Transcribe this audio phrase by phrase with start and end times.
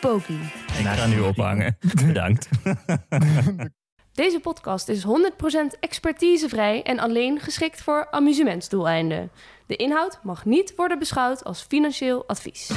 [0.00, 0.40] Poki.
[0.78, 1.76] Ik ga nu ophangen.
[2.06, 2.48] Bedankt.
[4.12, 5.08] Deze podcast is 100%
[5.80, 9.30] expertisevrij en alleen geschikt voor amusementsdoeleinden.
[9.66, 12.70] De inhoud mag niet worden beschouwd als financieel advies.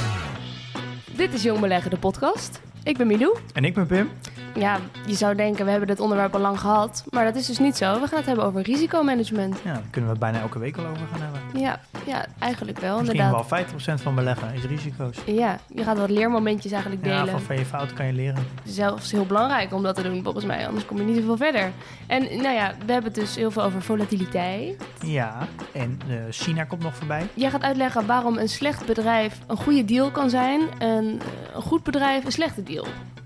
[1.16, 2.60] Dit is Jong Beleggen, de podcast.
[2.84, 3.36] Ik ben Milou.
[3.54, 4.10] En ik ben Pim.
[4.54, 7.04] Ja, je zou denken, we hebben dit onderwerp al lang gehad.
[7.10, 8.00] Maar dat is dus niet zo.
[8.00, 9.58] We gaan het hebben over risicomanagement.
[9.64, 11.60] Ja, daar kunnen we bijna elke week al over gaan hebben.
[11.60, 13.48] Ja, ja eigenlijk wel, Misschien inderdaad.
[13.50, 15.16] wel 50% van beleggen is risico's.
[15.26, 17.30] Ja, je gaat wat leermomentjes eigenlijk Ja, delen.
[17.30, 18.46] van, van je fouten kan je leren.
[18.64, 20.66] zelfs heel belangrijk om dat te doen, volgens mij.
[20.66, 21.70] Anders kom je niet zoveel verder.
[22.06, 24.82] En nou ja, we hebben het dus heel veel over volatiliteit.
[25.06, 27.26] Ja, en eh, China komt nog voorbij.
[27.34, 31.62] Jij gaat uitleggen waarom een slecht bedrijf een goede deal kan zijn en eh, een
[31.62, 32.71] goed bedrijf een slechte deal.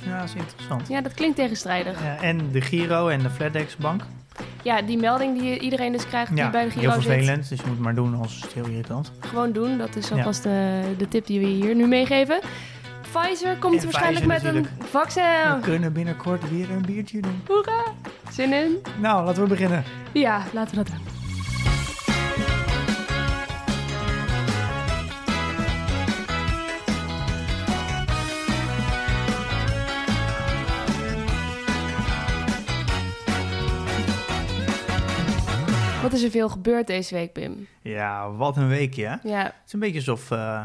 [0.04, 0.88] Ja, dat is interessant.
[0.88, 2.02] Ja, dat klinkt tegenstrijdig.
[2.02, 4.02] Ja, en de Giro en de FedEx Bank.
[4.62, 7.02] Ja, die melding die iedereen dus krijgt die bij de heel Giro zit.
[7.02, 7.48] vervelend.
[7.48, 9.12] Dus je moet het maar doen, is het heel irritant.
[9.20, 10.16] Gewoon doen, dat is Ja.
[10.16, 12.40] alvast de, de tip die we hier nu meegeven.
[13.12, 14.72] Pfizer komt waarschijnlijk met een natuurlijk.
[14.78, 15.60] We vaccin.
[15.62, 17.42] kunnen binnenkort weer een biertje doen.
[17.46, 17.82] Hoera!
[18.30, 18.76] Zin in?
[19.00, 19.84] Nou, laten we beginnen.
[20.12, 21.05] Ja, laten we dat doen.
[36.16, 37.66] Is er veel gebeurd deze week, Pim?
[37.82, 39.06] Ja, wat een weekje.
[39.06, 39.28] hè?
[39.28, 40.30] Ja, Het is een beetje alsof...
[40.30, 40.60] eh,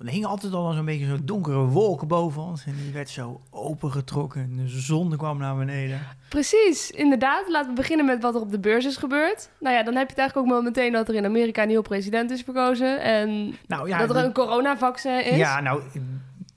[0.00, 2.64] er hing altijd al zo'n beetje zo'n donkere wolk boven ons.
[2.66, 4.40] En die werd zo opengetrokken.
[4.42, 6.00] En de zon kwam naar beneden.
[6.28, 6.90] precies.
[6.90, 7.48] Inderdaad.
[7.48, 9.50] Laten we beginnen met wat er op de beurs is gebeurd.
[9.60, 11.68] Nou ja, dan heb je het eigenlijk ook wel meteen dat er in Amerika een
[11.68, 13.00] nieuwe president is verkozen.
[13.02, 15.36] En Nou ja, dat er een coronavaccin is.
[15.36, 15.82] Ja, nou,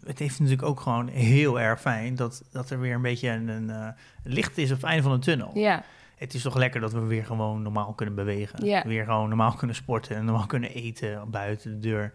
[0.05, 3.47] het heeft natuurlijk ook gewoon heel erg fijn dat, dat er weer een beetje een,
[3.47, 3.87] een eh,
[4.23, 5.51] licht is op het einde van de tunnel.
[5.53, 5.83] Ja,
[6.19, 8.65] Het is toch lekker dat we weer gewoon normaal kunnen bewegen.
[8.65, 8.83] Ja.
[8.85, 12.13] Weer gewoon normaal kunnen sporten en normaal kunnen eten buiten de deur.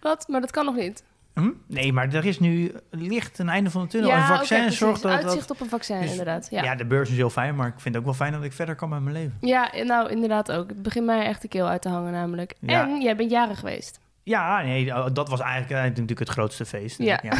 [0.00, 0.28] wat?
[0.28, 1.04] Maar dat kan nog niet.
[1.34, 1.50] Hm?
[1.66, 4.08] Nee, maar er is nu licht een einde van de tunnel.
[4.10, 5.12] ja, een vaccin zorgt dat...
[5.12, 6.48] Uitzicht op een vaccin, dus- inderdaad.
[6.50, 6.62] ja.
[6.62, 6.74] Ja.
[6.74, 8.74] de beurs is heel fijn, maar ik vind het ook wel fijn dat ik verder
[8.74, 9.36] kan met mijn leven.
[9.40, 10.68] ja, nou inderdaad ook.
[10.68, 12.54] Het begint mij echt de keel uit te hangen namelijk.
[12.60, 12.88] Ja.
[12.88, 14.00] En jij bent jarig geweest.
[14.24, 16.98] Ja, nee, dat was eigenlijk, eigenlijk natuurlijk het grootste feest.
[17.02, 17.20] Ja.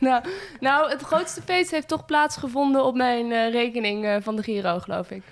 [0.00, 0.24] nou,
[0.60, 4.78] nou, het grootste feest heeft toch plaatsgevonden op mijn eh, rekening eh, van de Giro,
[4.78, 5.22] geloof ik.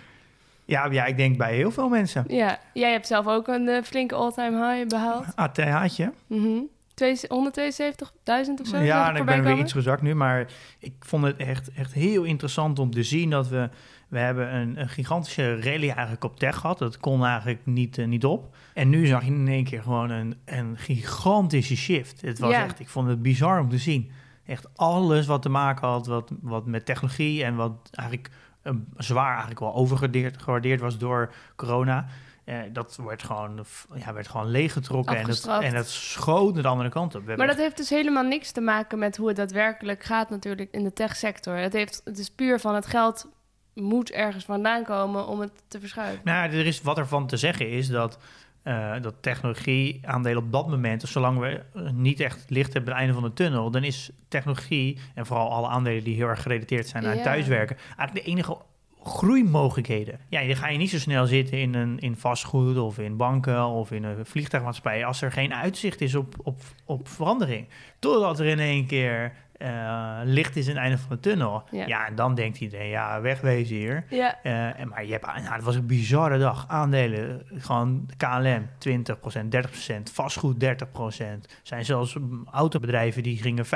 [0.65, 2.25] Ja, ja, ik denk bij heel veel mensen.
[2.29, 5.25] Ja, jij hebt zelf ook een eh, flinke all-time high behaald.
[5.35, 6.13] ATH'tje.
[6.27, 6.43] Mhm.
[6.43, 6.69] Twee-
[7.03, 8.77] 172.000 of zo?
[8.79, 10.47] Ja, en ik ben weer iets gezakt nu, maar
[10.79, 13.69] ik vond het echt, echt heel interessant om te zien dat we...
[14.09, 16.79] We hebben een, een gigantische rally eigenlijk op tech gehad.
[16.79, 18.57] Dat kon eigenlijk niet, eh, niet op.
[18.75, 22.21] En nu zag je in één keer gewoon een, een gigantische shift.
[22.21, 22.65] Het was Ja.
[22.65, 24.11] echt, ik vond het bizar om te zien.
[24.47, 28.31] Echt alles wat te maken had wat, wat met technologie en wat eigenlijk
[28.63, 32.07] eh, zwaar eigenlijk wel overgewaardeerd gewaardeerd was door corona.
[32.49, 33.65] Eh, dat werd gewoon,
[33.95, 37.37] ja, werd gewoon leeggetrokken en dat, en dat schoot de andere kant op.
[37.37, 40.85] Maar dat heeft dus helemaal niks te maken met hoe het daadwerkelijk gaat natuurlijk in
[40.85, 41.57] de techsector.
[41.57, 43.29] Het, heeft, het is puur van het geld
[43.75, 46.21] moet ergens vandaan komen om het te verschuiven.
[46.25, 48.19] Nou, er is, wat ervan te zeggen is dat,
[48.63, 52.99] eh dat technologie-aandelen op dat moment, dus zolang we eh, niet echt licht hebben aan
[52.99, 56.43] het einde van de tunnel, dan is technologie, en vooral alle aandelen die heel erg
[56.43, 57.23] gerelateerd zijn aan Ja.
[57.23, 58.57] thuiswerken, eigenlijk de enige
[59.03, 60.21] groeimogelijkheden.
[60.29, 63.65] Ja, je ga je niet zo snel zitten in, een, in vastgoed of in banken
[63.65, 67.69] of in een vliegtuigmaatschappij als er geen uitzicht is op, op, op verandering.
[67.99, 71.63] Totdat er in één keer eh, licht is aan het einde van de tunnel.
[71.71, 71.87] Ja.
[71.87, 74.05] Ja, en dan denkt iedereen, ja, wegwezen hier.
[74.09, 76.65] Ja, Eh, en maar je hebt, nou, het was een bizarre dag.
[76.69, 80.67] Aandelen, gewoon KLM 20%, 30%, vastgoed 30%.
[80.67, 83.69] Er zijn zelfs mm, autobedrijven die gingen 45%.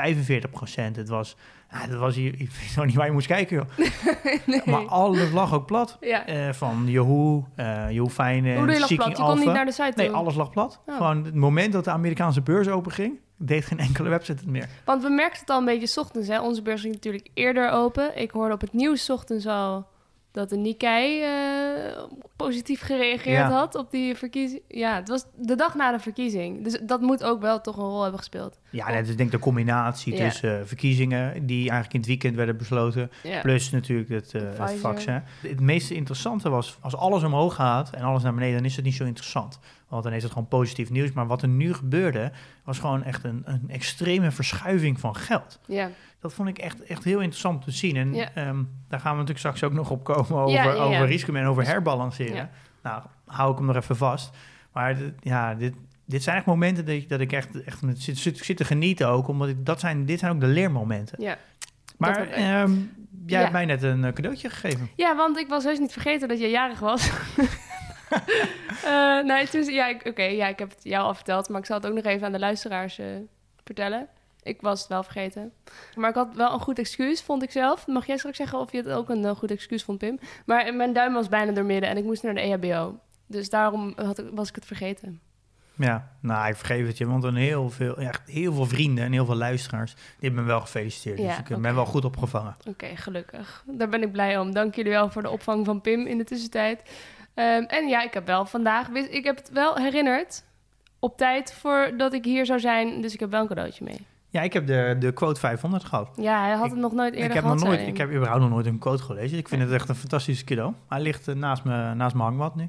[0.75, 1.37] Het was,
[1.73, 3.87] ja, dat was hier, ik weet nog niet waar je moest kijken, joh.
[4.47, 4.63] nee.
[4.65, 5.97] Maar alles lag ook plat.
[6.01, 6.27] ja.
[6.27, 9.17] Eh, van Yahoo, eh Yahoo Finance, Hoe lag Seeking plat?
[9.17, 10.05] Je kon niet naar de site toe.
[10.05, 10.81] Nee, alles lag plat.
[10.87, 10.97] Oh.
[10.97, 14.69] Gewoon het moment dat de Amerikaanse beurs open ging, deed geen enkele website het meer.
[14.85, 16.29] Want we merkten het al een beetje 's ochtends.
[16.29, 16.41] Hè?
[16.41, 18.19] Onze beurs ging natuurlijk eerder open.
[18.19, 19.87] Ik hoorde op het nieuws 's ochtends al
[20.33, 22.03] dat de Nikkei eh,
[22.37, 23.51] positief gereageerd Ja.
[23.51, 24.63] had op die verkiezing.
[24.69, 26.65] Ja, het was de dag na de verkiezing.
[26.65, 28.59] Dus dat moet ook wel toch een rol hebben gespeeld.
[28.71, 30.25] Ja, net is denk ik de combinatie Ja.
[30.29, 33.41] tussen eh, verkiezingen die eigenlijk in het weekend werden besloten, Ja.
[33.41, 35.23] plus natuurlijk het, eh het vaccin.
[35.43, 38.85] Het meest interessante was, als alles omhoog gaat en alles naar beneden, dan is het
[38.85, 39.59] niet zo interessant.
[39.93, 41.13] Want dan is het gewoon positief nieuws.
[41.13, 42.33] Maar wat er nu gebeurde,
[42.65, 45.61] was gewoon echt een, een extreme verschuiving van geld.
[45.67, 45.91] Ja.
[46.21, 47.97] Dat vond ik echt, echt heel interessant te zien.
[47.97, 48.29] En Ja.
[48.35, 51.47] ehm, daar gaan we natuurlijk straks ook nog op komen over, Ja, over risico en
[51.47, 52.35] over herbalanceren.
[52.35, 52.51] Ja.
[52.83, 54.31] Nou, hou ik hem nog even vast.
[54.73, 55.75] Maar dit- ja, dit,
[56.05, 59.09] dit zijn echt momenten dat ik, dat ik echt, echt zit, zit, zit te genieten
[59.09, 59.29] ook.
[59.29, 61.23] Omdat ik, dat zijn, dit zijn ook de leermomenten.
[61.23, 61.37] Ja.
[61.99, 62.73] Maar ehm,
[63.27, 64.89] jij hebt mij net een eh, cadeautje gegeven.
[64.97, 67.11] ja, want ik was heus niet vergeten dat je jarig was.
[68.85, 71.67] Eh, nee, toen, ja, ik- oké, ja, ik heb het jou al verteld, maar ik
[71.67, 73.07] zal het ook nog even aan de luisteraars eh,
[73.65, 74.09] vertellen.
[74.43, 75.53] Ik was het wel vergeten.
[75.95, 77.87] Maar ik had wel een goed excuus, vond ik zelf.
[77.87, 80.19] Mag jij straks zeggen of je het ook een eh, goed excuus vond, Pim?
[80.47, 82.99] Maar mijn duim was bijna doormidden en ik moest naar de EHBO.
[83.27, 85.21] Dus daarom had ik, was ik het vergeten.
[85.77, 89.13] Ja, nou, ik vergeef het je, want een heel veel, ja, heel veel vrienden en
[89.13, 91.19] heel veel luisteraars, die hebben me wel gefeliciteerd.
[91.19, 92.57] Ja, dus ik ben wel goed opgevangen.
[92.69, 93.65] Oké, gelukkig.
[93.67, 94.53] Daar ben ik blij om.
[94.55, 96.83] Dank jullie wel voor de opvang van Pim in de tussentijd.
[97.35, 98.89] Ehm, en ja, ik heb wel vandaag...
[98.89, 100.45] wist- Ik heb het wel herinnerd
[100.99, 103.01] op tijd voordat ik hier zou zijn.
[103.01, 104.07] Dus ik heb wel een cadeautje mee.
[104.29, 106.09] Ja, ik heb de, de quote 500 gehad.
[106.17, 107.59] Ja, hij had Ik- het nog nooit eerder Ik heb, gehad.
[107.59, 109.39] nog nooit, ik heb überhaupt nog nooit een quote gelezen.
[109.39, 110.73] Ik vind het echt een fantastisch cadeau.
[110.89, 112.69] Hij ligt eh, naast, me, naast mijn hangmat nu.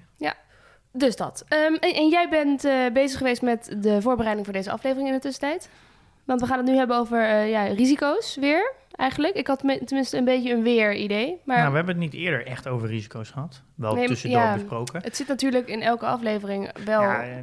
[0.95, 1.45] Dus dat.
[1.47, 5.13] Ehm, en, en jij bent eh, bezig geweest met de voorbereiding voor deze aflevering in
[5.13, 5.69] de tussentijd?
[6.23, 9.35] Want we gaan het nu hebben over eh, ja, risico's weer, eigenlijk.
[9.35, 11.41] Ik had tenminste een beetje een weer-idee.
[11.45, 13.61] Maar Nou, we hebben het niet eerder echt over risico's gehad.
[13.75, 14.53] Wel Nee, tussendoor ja.
[14.53, 15.01] besproken.
[15.03, 17.37] het zit natuurlijk in elke aflevering wel Ja, eh,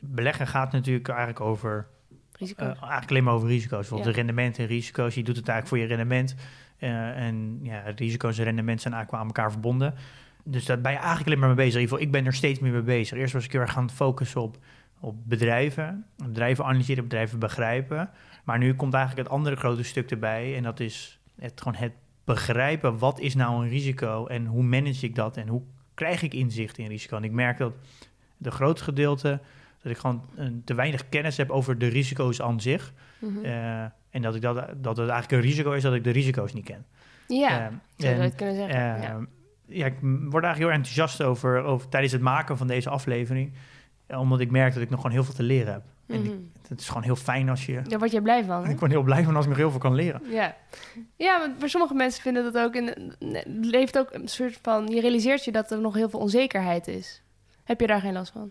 [0.00, 1.86] beleggen gaat natuurlijk eigenlijk over
[2.38, 2.66] risico's.
[2.66, 3.88] Eh, eigenlijk alleen maar over risico's.
[3.88, 4.02] Ja.
[4.02, 5.14] de rendementen en risico's.
[5.14, 6.34] Je doet het eigenlijk voor je rendement.
[6.78, 9.94] En ja, risico's en rendement zijn eigenlijk wel aan elkaar verbonden.
[10.44, 11.74] Dus daar ben je eigenlijk alleen maar mee bezig.
[11.74, 13.18] In ieder geval, ik ben er steeds meer mee bezig.
[13.18, 14.56] Eerst was ik heel erg gaan focussen op,
[15.02, 16.04] op bedrijven.
[16.16, 18.10] Bedrijven analyseren, bedrijven begrijpen.
[18.44, 20.56] Maar nu komt eigenlijk het andere grote stuk erbij.
[20.56, 21.92] En dat is het, gewoon het
[22.24, 22.98] begrijpen.
[22.98, 24.26] Wat is nou een risico?
[24.26, 25.36] En hoe manage ik dat?
[25.36, 25.62] En hoe
[25.94, 27.16] krijg ik inzicht in risico?
[27.16, 27.72] En ik merk dat
[28.36, 29.40] de grootste gedeelte...
[29.82, 30.24] dat ik gewoon
[30.64, 32.92] te weinig kennis heb over de risico's aan zich.
[33.18, 33.44] Mhm.
[33.44, 36.52] Eh, en dat, ik dat, dat het eigenlijk een risico is dat ik de risico's
[36.52, 36.84] niet ken.
[37.28, 38.74] ja, Eh, zou je het kunnen zeggen.
[38.74, 39.26] eh, ja.
[39.66, 43.52] ja, ik word eigenlijk heel enthousiast over, over tijdens het maken van deze aflevering.
[44.18, 45.82] Omdat ik merk dat ik nog gewoon heel veel te leren heb.
[46.06, 46.30] En Mhm.
[46.68, 47.82] het is gewoon heel fijn als je...
[47.82, 48.62] Daar word je blij van.
[48.64, 48.70] hè?
[48.70, 50.22] Ik word heel blij van als ik nog heel veel kan leren.
[50.30, 50.56] Ja,
[51.16, 52.74] ja maar sommige mensen vinden dat ook...
[52.74, 54.86] In, het leeft ook een soort van...
[54.86, 57.22] Je realiseert je dat er nog heel veel onzekerheid is.
[57.64, 58.50] Heb je daar geen last van?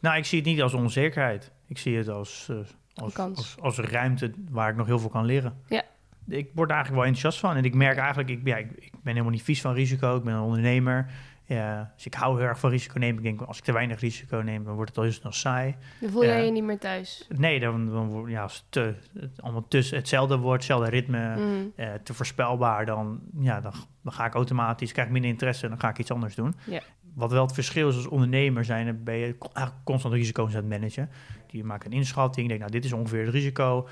[0.00, 1.50] Nou, ik zie het niet als onzekerheid.
[1.66, 2.56] Ik zie het als, eh,
[2.94, 3.36] als, kans.
[3.38, 5.56] als, als ruimte waar ik nog heel veel kan leren.
[5.68, 5.82] Ja.
[6.28, 7.56] Ik word er eigenlijk wel enthousiast van.
[7.56, 10.16] En ik merk eigenlijk, ik, ja, ik, ik ben helemaal niet vies van risico.
[10.16, 11.10] Ik ben een ondernemer.
[11.52, 13.16] Ja, dus ik hou heel erg van risico nemen.
[13.16, 15.74] Ik denk, als ik te weinig risico neem, dan wordt het al heel snel saai.
[16.00, 16.44] Dan voel jij Ja.
[16.44, 17.26] je niet meer thuis.
[17.36, 21.44] Nee, dan, dan ja, als het, te, het allemaal tussen hetzelfde wordt, hetzelfde ritme, Mhm.
[21.76, 23.72] eh, te voorspelbaar, dan, ja, dan,
[24.02, 26.54] dan ga ik automatisch, krijg ik minder interesse en dan ga ik iets anders doen.
[26.64, 26.80] Ja.
[27.14, 30.56] Wat wel het verschil is als ondernemer zijn, dan ben je eigenlijk constant risico's aan
[30.60, 31.10] het managen.
[31.46, 33.88] Die maakt een inschatting, denk, nou, dit is ongeveer het risico.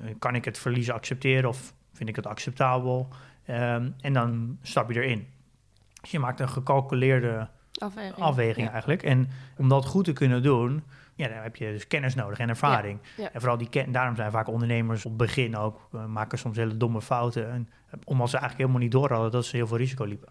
[0.00, 3.08] Eh, kan ik het verliezen accepteren of vind ik het acceptabel?
[3.46, 5.26] Ehm, en dan stap je erin.
[6.02, 8.14] Dus je maakt een gecalculeerde Afweging.
[8.16, 8.72] afweging Ja.
[8.72, 9.02] eigenlijk.
[9.02, 10.82] En om dat goed te kunnen doen,
[11.14, 12.98] ja, dan heb je dus kennis nodig en ervaring.
[13.16, 13.32] Ja, ja.
[13.32, 16.56] En vooral die ken daarom zijn vaak ondernemers op het begin ook, eh, maken soms
[16.56, 17.50] hele domme fouten.
[17.50, 20.28] En, eh, omdat ze eigenlijk helemaal niet door hadden dat ze heel veel risico liepen.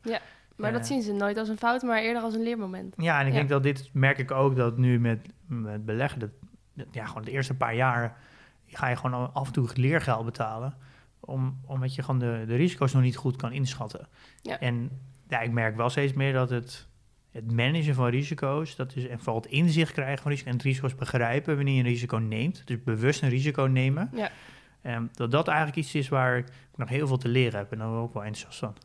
[0.56, 0.88] Maar dat Eh.
[0.88, 2.94] zien ze nooit als een fout, maar eerder als een leermoment.
[2.98, 3.38] Ja, en ik Ja.
[3.38, 6.30] denk dat dit merk ik ook dat nu met, met beleggen, dat,
[6.74, 8.18] dat- ja, gewoon de eerste paar jaar
[8.68, 10.74] ga je gewoon af en toe leergeld betalen.
[11.20, 14.08] Om, omdat je gewoon de, de risico's nog niet goed kan inschatten.
[14.42, 14.60] Ja.
[14.60, 14.90] En
[15.31, 16.88] ja, ik merk wel steeds meer dat het,
[17.32, 20.65] het managen van risico's, dat is en vooral het inzicht krijgen van risico's en het
[20.65, 22.62] risico's begrijpen wanneer je een risico neemt.
[22.65, 24.10] Dus bewust een risico nemen.
[24.13, 24.32] Ja.
[24.82, 27.77] Ehm, dat dat eigenlijk iets is waar ik nog heel veel te leren heb en
[27.77, 28.75] ik ook wel enthousiast van.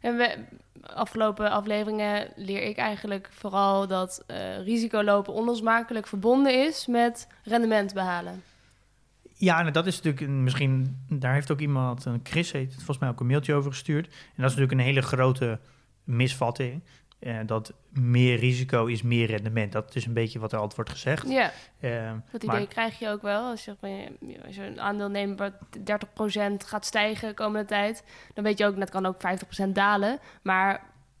[0.00, 0.44] En we,
[0.82, 7.94] afgelopen afleveringen leer ik eigenlijk vooral dat eh, risico lopen onlosmakelijk verbonden is met rendement
[7.94, 8.42] behalen.
[9.40, 12.74] Ja, en dat is natuurlijk een- misschien, daar heeft ook iemand, een Chris heet het,
[12.74, 14.06] volgens mij ook een mailtje over gestuurd.
[14.06, 15.58] En dat is natuurlijk een hele grote
[16.04, 16.82] misvatting.
[17.20, 19.72] eh, dat meer risico is meer rendement.
[19.72, 21.28] Dat is een beetje wat er altijd wordt gezegd.
[21.28, 23.50] Ja, Eh, dat maar- idee krijg je ook wel.
[23.50, 23.76] Als je,
[24.46, 25.52] als je een aandeel neemt wat
[25.84, 28.04] 30% gaat stijgen de komende tijd,
[28.34, 30.18] dan weet je ook, dat kan ook 50% dalen.
[30.42, 30.72] Maar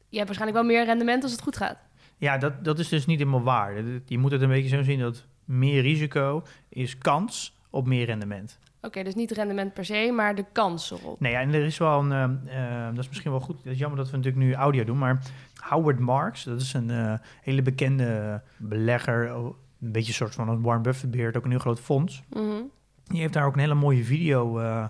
[0.08, 1.78] je hebt waarschijnlijk wel meer rendement als het goed gaat.
[2.16, 3.74] Ja, dat, dat is dus niet helemaal waar.
[4.06, 8.58] Je moet het een beetje zo zien dat meer risico is kans op meer rendement.
[8.82, 11.20] Oké, dus niet rendement per se, maar de kans erop.
[11.20, 12.12] Nee, ja, en er is wel een,
[12.48, 14.84] eh, eh, dat is misschien wel goed, het is jammer dat we natuurlijk nu audio
[14.84, 15.22] doen, maar
[15.60, 20.62] Howard Marks, dat is een eh, hele bekende belegger, een beetje een soort van een
[20.62, 22.22] Warren Buffett beheert, ook een heel groot fonds.
[22.28, 22.62] Mhm.
[23.04, 24.84] Die heeft daar ook een hele mooie video eh,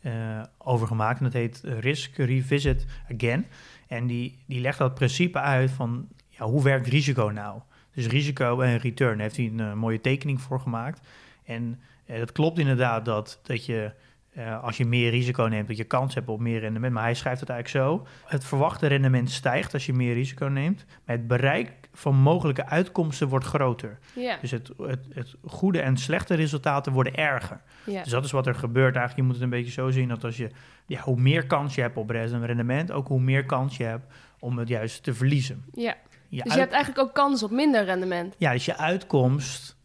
[0.00, 1.18] eh, over gemaakt.
[1.18, 3.46] En dat heet Risk Revisit Again.
[3.86, 7.60] En die, die legt dat principe uit van ja, hoe werkt risico nou?
[7.94, 9.12] Dus risico en return.
[9.12, 11.06] Daar heeft hij een mooie tekening voor gemaakt.
[11.44, 11.80] En
[12.16, 13.92] dat klopt inderdaad dat, dat je
[14.36, 16.92] uh, als je meer risico neemt, dat je kans hebt op meer rendement.
[16.92, 18.06] Maar hij schrijft het eigenlijk zo.
[18.24, 20.84] Het verwachte rendement stijgt als je meer risico neemt.
[21.04, 23.98] Maar het bereik van mogelijke uitkomsten wordt groter.
[24.40, 27.60] Dus het, het, het goede en slechte resultaten worden erger.
[27.84, 29.16] Dus dat is wat er gebeurt eigenlijk.
[29.16, 30.50] Je moet het een beetje zo zien dat als je,
[30.86, 34.06] ja, hoe meer kans je hebt op rendement, ook hoe meer kans je hebt
[34.38, 35.64] om het juist te verliezen.
[35.72, 35.96] Ja.
[36.28, 38.34] Je Dus uit- je hebt eigenlijk ook kans op minder rendement.
[38.38, 39.76] Ja, dus je uitkomst,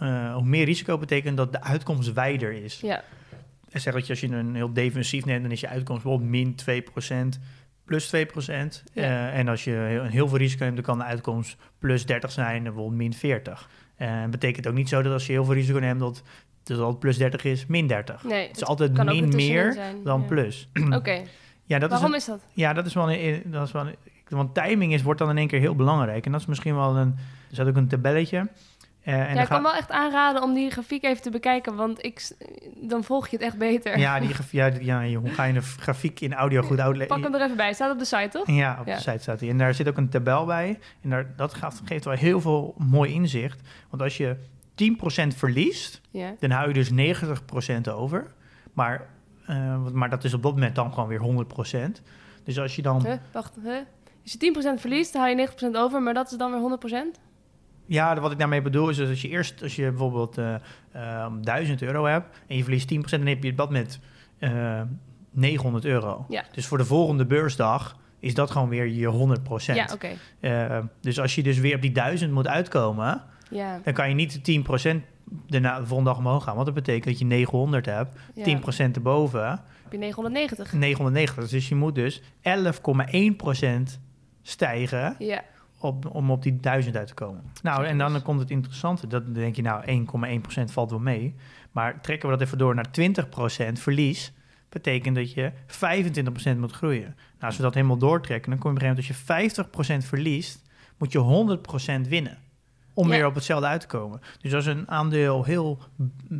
[0.00, 2.80] eh, hoe meer risico betekent dat de uitkomst wijder is.
[2.80, 3.02] Ja.
[3.70, 6.30] En zeg dat je als je een heel defensief neemt, dan is je uitkomst bijvoorbeeld
[6.30, 6.54] min
[7.36, 7.40] 2%,
[7.84, 8.82] plus 2%.
[8.92, 9.02] Ja.
[9.02, 12.30] Eh, en als je heel, heel veel risico neemt, dan kan de uitkomst plus 30
[12.32, 13.68] zijn en bijvoorbeeld min 40.
[13.96, 16.22] En het betekent ook niet zo dat als je heel veel risico neemt, dat,
[16.64, 18.24] het plus 30 is, min 30.
[18.24, 20.26] Nee, Het is altijd min meer zijn, dan ja.
[20.26, 20.68] plus.
[20.98, 21.22] Oké,
[21.64, 22.40] Ja, dat is waarom een- is dat?
[22.52, 23.96] ja, dat is wel een, dat is wel een-
[24.28, 26.26] want timing is, wordt dan in één keer heel belangrijk.
[26.26, 27.08] En dat is misschien wel een,
[27.48, 28.48] er staat ook een tabelletje.
[29.02, 31.76] Eh, en ja, ik kan gaat- wel echt aanraden om die grafiek even te bekijken,
[31.76, 32.30] want ik,
[32.76, 33.98] dan volg je het echt beter.
[33.98, 37.16] ja, die, graf- ja, ja, hoe ga je een grafiek in audio goed uitleggen?
[37.20, 38.46] Pak hem er even bij, staat op de site toch?
[38.46, 38.94] Ja, op Ja.
[38.94, 39.48] de site staat hij.
[39.48, 40.78] En daar zit ook een tabel bij.
[41.02, 41.54] En daar, dat
[41.84, 43.60] geeft wel heel veel mooi inzicht.
[43.90, 44.36] Want als je
[44.74, 46.34] 10% verliest, Ja.
[46.38, 48.26] dan hou je dus 90% over.
[48.72, 49.06] Maar,
[49.46, 52.02] eh, maar dat is op dat moment dan gewoon weer 100%.
[52.44, 53.04] Dus als je dan...
[53.06, 53.14] Huh?
[53.32, 53.72] Wacht, huh?
[54.22, 54.38] Als je
[54.76, 57.20] 10% verliest, dan haal je 90% over, maar dat is dan weer 100%?
[57.90, 60.54] Ja, wat ik daarmee bedoel is dus als je eerst, als je bijvoorbeeld eh
[60.92, 64.00] ehm, 1000 euro hebt en je verliest 10%, dan heb je dat met
[64.38, 64.80] eh
[65.30, 66.26] 900 euro.
[66.28, 66.44] Ja.
[66.52, 69.38] Dus voor de volgende beursdag is dat gewoon weer je
[69.72, 69.74] 100%.
[69.74, 70.08] Ja, oké.
[70.40, 74.14] Eh, dus als je dus weer op die 1000 moet uitkomen, Ja, dan kan je
[74.14, 75.04] niet de 10%
[75.46, 76.54] daarna de volgende dag omhoog gaan.
[76.54, 78.44] Want dat betekent dat je 900 hebt, ja.
[78.44, 79.48] 10% erboven,
[79.82, 80.72] heb je 990.
[80.72, 81.48] 990.
[81.48, 84.00] Dus je moet dus 11,1%
[84.42, 85.42] stijgen Ja,
[85.80, 87.42] op, om op die 1000 uit te komen.
[87.62, 89.06] Nou, en dan komt het interessante.
[89.06, 90.06] Dat denk je, nou,
[90.58, 91.34] 1,1% valt wel mee.
[91.72, 94.32] Maar trekken we dat even door naar 20% verlies,
[94.68, 95.52] betekent dat je
[96.54, 97.02] 25% moet groeien.
[97.02, 100.02] Nou, als we dat helemaal doortrekken, dan kom je op een gegeven moment, als je
[100.02, 100.62] 50% verliest,
[100.98, 101.18] moet je
[102.04, 102.38] 100% winnen.
[102.94, 103.16] Om Ja.
[103.16, 104.20] weer op hetzelfde uit te komen.
[104.40, 105.78] Dus als een aandeel heel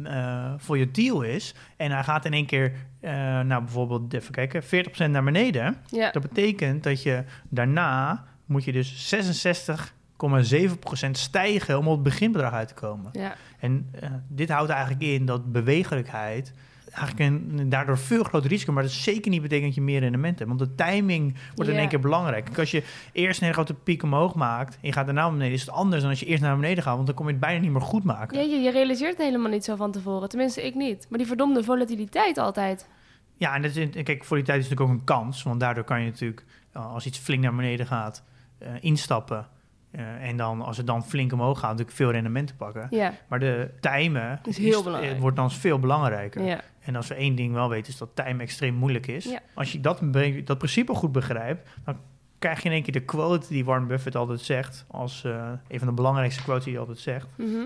[0.05, 5.13] eh volatiel is en hij gaat in één keer, eh, nou bijvoorbeeld, even kijken, 40%
[5.13, 6.11] naar beneden, ja.
[6.11, 12.69] dat betekent dat je daarna moet je dus 66,7% stijgen om op het beginbedrag uit
[12.69, 13.11] te komen.
[13.13, 13.35] ja.
[13.59, 16.53] En eh, dit houdt eigenlijk in dat bewegelijkheid
[16.93, 20.01] eigenlijk een, daardoor veel groter risico, maar dat is zeker niet betekent dat je meer
[20.01, 20.51] rendement hebt.
[20.51, 22.45] Want de timing wordt in één keer belangrijk.
[22.45, 25.31] Kijk, Als je eerst een hele grote piek omhoog maakt en je gaat daarna naar
[25.33, 27.33] beneden, is het anders dan als je eerst naar beneden gaat, want dan kom je
[27.33, 28.39] het bijna niet meer goed maken.
[28.39, 30.29] Ja, je, je realiseert het helemaal niet zo van tevoren.
[30.29, 31.07] Tenminste, ik niet.
[31.09, 32.89] Maar die verdomde volatiliteit altijd.
[33.37, 36.11] Ja, en dat is, kijk, volatiliteit is natuurlijk ook een kans, want daardoor kan je
[36.11, 38.23] natuurlijk, eh, als iets flink naar beneden gaat,
[38.61, 39.47] eh, instappen.
[39.91, 42.87] Eh, en dan, als het dan flink omhoog gaat, natuurlijk veel rendement te pakken.
[42.91, 45.19] Ja, Maar de timen Is heel belangrijk.
[45.19, 46.43] wordt dan veel belangrijker.
[46.43, 46.61] ja.
[46.81, 49.25] En als we één ding wel weten, is dat timen extreem moeilijk is.
[49.25, 49.41] Ja.
[49.55, 50.01] Als je dat,
[50.45, 51.97] dat principe goed begrijpt, dan
[52.39, 55.79] krijg je in één keer de quote die Warren Buffett altijd zegt, als eh, een
[55.79, 57.29] van de belangrijkste quotes die hij altijd zegt.
[57.37, 57.65] Mhm.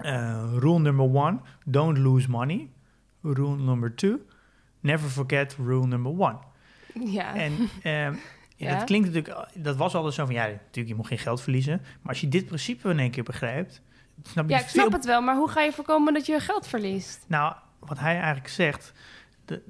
[0.00, 2.68] Eh, rule number one, don't lose money.
[3.22, 4.18] Rule number two,
[4.80, 6.36] never forget rule number one.
[7.04, 7.34] Ja.
[7.34, 8.14] En ehm,
[8.68, 11.40] ja, dat klinkt natuurlijk, dat was altijd zo van, ja, natuurlijk, je moet geen geld
[11.40, 11.80] verliezen.
[11.80, 13.82] Maar als je dit principe in één keer begrijpt,
[14.22, 16.40] snap je ja, ik veel snap het wel, maar hoe ga je voorkomen dat je
[16.40, 17.24] geld verliest?
[17.26, 18.92] Nou, wat hij eigenlijk zegt,
[19.44, 19.60] dat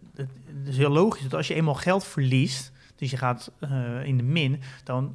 [0.64, 1.22] is heel logisch.
[1.22, 5.14] Dat als je eenmaal geld verliest, dus je gaat eh, in de min, dan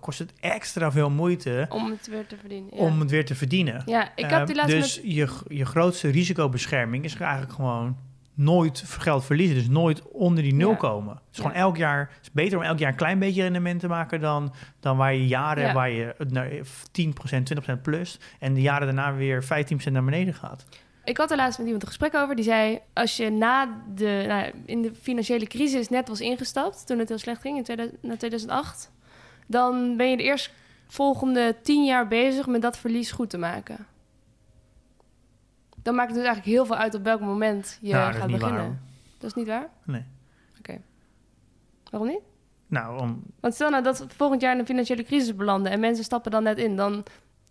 [0.00, 2.70] kost het extra veel moeite Om het weer te verdienen.
[2.76, 3.82] Ja, om het weer te verdienen.
[3.86, 5.12] ja ik had die Eh, laatste dus met...
[5.14, 7.96] je, je grootste risicobescherming is eigenlijk gewoon
[8.34, 9.56] nooit geld verliezen.
[9.56, 10.76] Dus nooit onder die nul Ja.
[10.76, 11.14] komen.
[11.28, 11.42] Dus Ja.
[11.42, 14.20] gewoon elk jaar, het is beter om elk jaar een klein beetje rendement te maken
[14.20, 15.72] dan, dan waar je jaren Ja.
[15.72, 16.50] waar je naar
[16.92, 20.64] 10%, 20% plus en de jaren daarna weer 15% naar beneden gaat.
[21.04, 22.34] Ik had er laatst met iemand een gesprek over.
[22.36, 26.86] Die zei, als je na de, nou, in de financiële crisis net was ingestapt...
[26.86, 28.92] toen het heel slecht ging, in 2000, na 2008...
[29.46, 33.86] dan ben je de eerstvolgende tien jaar bezig met dat verlies goed te maken.
[35.84, 38.38] Dan maakt het dus eigenlijk heel veel uit op welk moment je Nou, gaat waar,
[38.38, 38.80] beginnen.
[39.18, 39.68] dat is niet waar?
[39.84, 40.04] Nee.
[40.58, 40.80] Oké.
[41.90, 42.20] Waarom niet?
[42.66, 45.72] Nou, om, Want stel nou dat we volgend jaar in een financiële crisis belanden...
[45.72, 46.76] en mensen stappen dan net in...
[46.76, 47.04] dan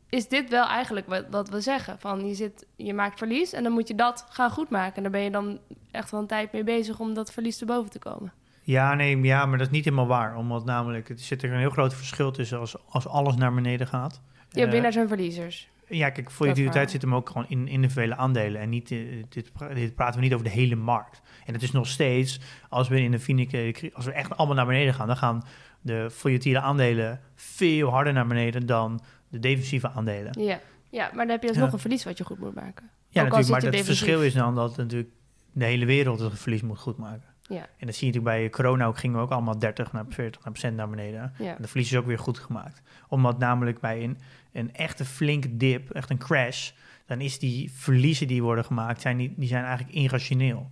[0.10, 2.00] is dit wel eigenlijk wat, wat we zeggen.
[2.00, 4.96] Van je, zit, je maakt verlies en dan moet je dat gaan goedmaken.
[4.96, 5.60] En daar ben je dan
[5.92, 7.00] echt wel een tijd mee bezig...
[7.00, 8.34] om dat verlies te boven te komen.
[8.62, 10.36] Ja, nee, ja, maar dat is niet helemaal waar.
[10.38, 13.88] Omdat namelijk, er zit er een heel groot verschil tussen als, als alles naar beneden
[13.88, 14.22] gaat.
[14.50, 15.70] Je Eh, winnaars en verliezers.
[15.98, 18.62] Ja, kijk, volatiliteit zit hem ook gewoon in individuele aandelen.
[18.62, 18.98] En niet, eh,
[19.30, 21.22] dit, dit praten we niet over de hele markt.
[21.46, 24.66] En het is nog steeds, als we in de financiële als we echt allemaal naar
[24.66, 25.44] beneden gaan, dan gaan
[25.82, 30.42] de volatiele aandelen veel harder naar beneden dan de defensieve aandelen.
[30.42, 30.60] Ja.
[30.90, 31.74] ja, maar dan heb je alsnog Ja.
[31.74, 32.90] een verlies wat je goed moet maken.
[33.10, 35.10] Ja, Ook natuurlijk, maar het verschil is dan dat natuurlijk
[35.52, 37.32] de hele wereld het verlies moet goedmaken.
[37.50, 37.68] Ja.
[37.78, 40.44] En dat zie je natuurlijk bij corona ook, gingen we ook allemaal 30 naar 40
[40.44, 41.34] naar procent naar beneden.
[41.38, 41.56] Ja.
[41.56, 42.82] En de verlies is ook weer goed gemaakt.
[43.08, 44.18] Omdat namelijk bij een,
[44.54, 46.72] een echte flinke dip, echt een crash,
[47.06, 50.70] dan is die verliezen die worden gemaakt, zijn die, die zijn eigenlijk irrationeel.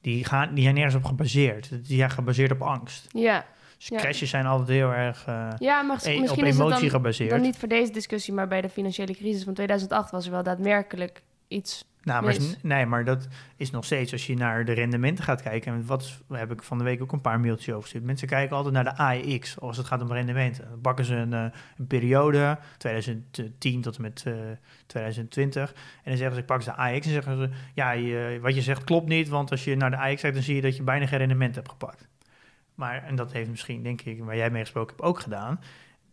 [0.00, 1.68] Die, gaan, die zijn nergens op gebaseerd.
[1.86, 3.06] Die zijn gebaseerd op angst.
[3.12, 3.44] Ja,
[3.76, 3.96] Dus Ja.
[3.98, 6.90] crashes zijn altijd heel erg eh, ja maar e- op misschien is het emotie dan,
[6.90, 7.30] gebaseerd.
[7.30, 10.42] dan niet voor deze discussie, maar bij de financiële crisis van 2008 was er wel
[10.42, 11.92] daadwerkelijk iets.
[12.02, 12.56] Nou, maar, mis.
[12.62, 15.72] nee, maar dat is nog steeds als je naar de rendementen gaat kijken.
[15.72, 18.02] En wat heb ik van de week ook een paar mailtjes over.
[18.02, 20.68] Mensen kijken altijd naar de AEX als het gaat om rendementen.
[20.68, 21.44] Dan pakken ze een, eh,
[21.78, 24.34] een periode, 2010 tot en met eh,
[24.86, 25.72] 2020.
[25.72, 28.54] En dan zeggen ze, ik pak ze de AEX en zeggen ze, ja, je- wat
[28.54, 29.28] je zegt klopt niet.
[29.28, 31.54] Want als je naar de AEX kijkt, dan zie je dat je bijna geen rendement
[31.54, 32.08] hebt gepakt.
[32.74, 35.60] Maar, en dat heeft misschien, denk ik, waar jij mee gesproken hebt, ook gedaan.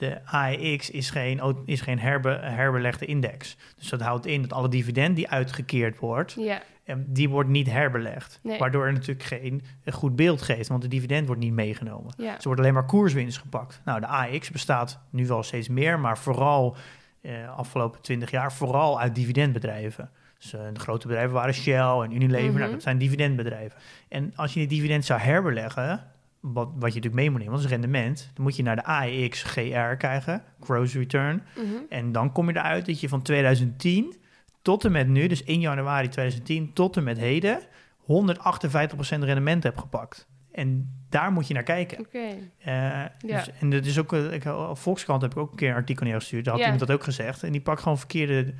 [0.01, 3.57] De AEX is geen, is geen herbe, herbelegde index.
[3.77, 7.69] Dus dat houdt in dat alle dividend die uitgekeerd wordt, Ja, en die wordt niet
[7.71, 8.39] herbelegd.
[8.43, 8.59] Nee.
[8.59, 12.13] Waardoor er natuurlijk geen een goed beeld geeft, want de dividend wordt niet meegenomen.
[12.17, 12.35] ja.
[12.39, 13.81] Ze wordt alleen maar koerswinst gepakt.
[13.85, 16.75] Nou, de AX bestaat nu wel steeds meer, maar vooral
[17.21, 20.09] eh, afgelopen 20 jaar vooral uit dividendbedrijven.
[20.39, 22.59] Dus eh, de grote bedrijven waren Shell en Unilever, Mhm.
[22.59, 23.79] nou, dat zijn dividendbedrijven.
[24.09, 26.03] En als je die dividend zou herbeleggen,
[26.41, 28.83] wat, wat je natuurlijk mee moet nemen, dat is rendement, dan moet je naar de
[28.83, 31.43] AEX GR krijgen, gross return.
[31.55, 31.65] Mhm.
[31.89, 34.15] En dan kom je eruit dat je van 2010
[34.61, 37.59] tot en met nu, dus 1 januari 2010 tot en met heden,
[38.01, 40.27] 158% rendement hebt gepakt.
[40.51, 41.99] En daar moet je naar kijken.
[41.99, 42.27] Oké.
[42.57, 45.69] Eh, dus, en dat is ook, eh, ik, op Volkskrant heb ik ook een keer
[45.69, 46.43] een artikel neergestuurd.
[46.45, 46.69] Daar had Ja.
[46.71, 47.43] iemand dat ook gezegd.
[47.43, 48.53] En die pakt gewoon verkeerde...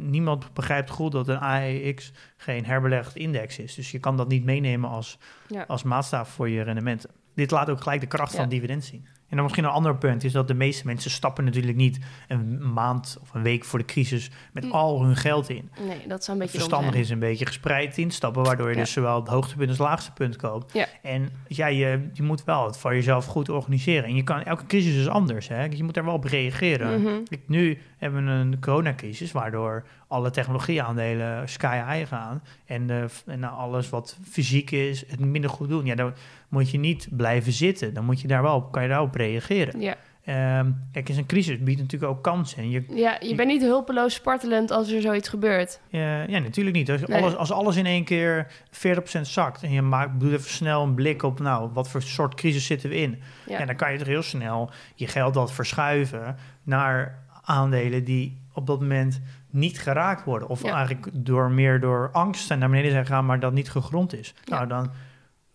[0.00, 3.74] Niemand begrijpt goed dat een AEX geen herbelegd index is.
[3.74, 5.64] Dus je kan dat niet meenemen als, Ja.
[5.68, 7.10] als maatstaf voor je rendementen.
[7.34, 8.38] Dit laat ook gelijk de kracht Ja.
[8.38, 9.06] van dividend zien.
[9.28, 12.72] En dan misschien een ander punt is dat de meeste mensen stappen natuurlijk niet een
[12.72, 14.70] maand of een week voor de crisis met Mm.
[14.72, 15.70] al hun geld in.
[15.86, 18.80] Nee, dat zou een beetje Verstandig is een beetje gespreid instappen, waardoor je Ja.
[18.80, 20.72] dus zowel het hoogtepunt als het laagste punt koopt.
[20.72, 20.86] Ja.
[21.02, 24.04] En ja, je, je moet wel het voor jezelf goed organiseren.
[24.04, 25.48] En je kan, elke crisis is anders.
[25.48, 25.64] Hè?
[25.64, 27.00] Je moet er wel op reageren.
[27.02, 27.22] Mhm.
[27.24, 32.42] Kijk, Nu hebben we een coronacrisis, waardoor alle technologieaandelen sky high gaan.
[32.66, 35.84] En, eh, f- en alles wat fysiek is, het minder goed doen.
[35.86, 36.12] Ja, dan
[36.48, 37.94] moet je niet blijven zitten.
[37.94, 39.80] Dan moet je daar wel op, kan je daarop reageren.
[39.80, 39.94] Ja.
[40.24, 42.58] Ehm, kijk, eens een crisis biedt natuurlijk ook kansen.
[42.58, 45.80] En je, ja, je bent niet hulpeloos spartelend als er zoiets gebeurt.
[45.88, 46.90] Ja, ja, natuurlijk niet.
[46.90, 47.20] Als, Nee.
[47.20, 50.94] alles, als alles in één keer 40% zakt en je maakt, doet even snel een
[50.94, 53.22] blik op, nou, wat voor soort crisis zitten we in?
[53.46, 53.58] Ja.
[53.58, 53.64] Ja.
[53.66, 58.80] dan kan je toch heel snel je geld wat verschuiven naar aandelen die op dat
[58.80, 60.48] moment niet geraakt worden.
[60.48, 60.72] Of Ja.
[60.74, 64.34] eigenlijk door meer door angst naar beneden zijn gegaan, maar dat niet gegrond is.
[64.44, 64.54] Ja.
[64.56, 64.90] Nou, dan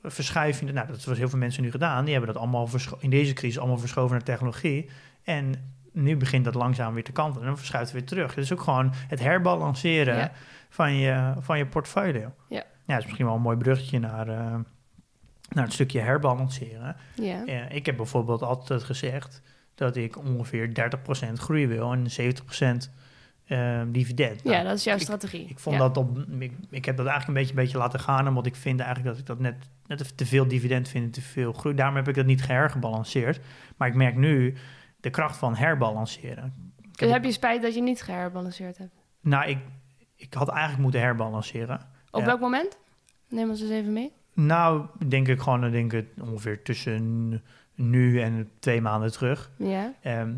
[0.03, 2.03] verschuif je, nou, dat was heel veel mensen nu gedaan.
[2.06, 4.89] Die hebben dat allemaal in deze crisis allemaal verschoven naar technologie.
[5.23, 5.53] En
[5.91, 7.41] nu begint dat langzaam weer te kantelen.
[7.41, 8.36] En dan verschuift het weer terug.
[8.36, 10.32] Het is ook gewoon het herbalanceren Ja.
[10.69, 12.34] van, je, van je portfolio.
[12.49, 12.63] Ja.
[12.86, 14.56] ja, is misschien wel een mooi bruggetje naar, eh,
[15.49, 16.95] naar het stukje herbalanceren.
[17.15, 17.43] Ja.
[17.45, 19.41] Ja, ik heb bijvoorbeeld altijd gezegd
[19.75, 20.73] dat ik ongeveer
[21.29, 22.89] 30% groei wil en 70%
[23.45, 24.41] eh, dividend.
[24.43, 25.47] ja, Nou, dat is jouw ik- strategie.
[25.47, 25.81] ik, vond ja.
[25.81, 28.55] dat op, ik, ik heb dat eigenlijk een beetje, een beetje laten gaan, omdat ik
[28.55, 29.55] vind eigenlijk dat ik dat net,
[29.86, 31.75] net even te veel dividend vind en te veel groei.
[31.75, 33.39] Daarom heb ik dat niet gehergebalanceerd.
[33.77, 34.53] Maar ik merk nu
[34.99, 36.71] de kracht van herbalanceren.
[36.81, 38.93] Ik Dus heb- heb je spijt dat je niet geherbalanceerd hebt?
[39.21, 39.57] nou, ik,
[40.15, 41.79] ik had eigenlijk moeten herbalanceren.
[42.12, 42.77] Op welk moment?
[43.29, 44.12] Neem ons eens even mee.
[44.33, 47.41] Nou, denk ik gewoon, denk ik ongeveer tussen
[47.75, 49.51] nu en twee maanden terug.
[49.57, 49.93] Ja.
[50.01, 50.33] Ehm,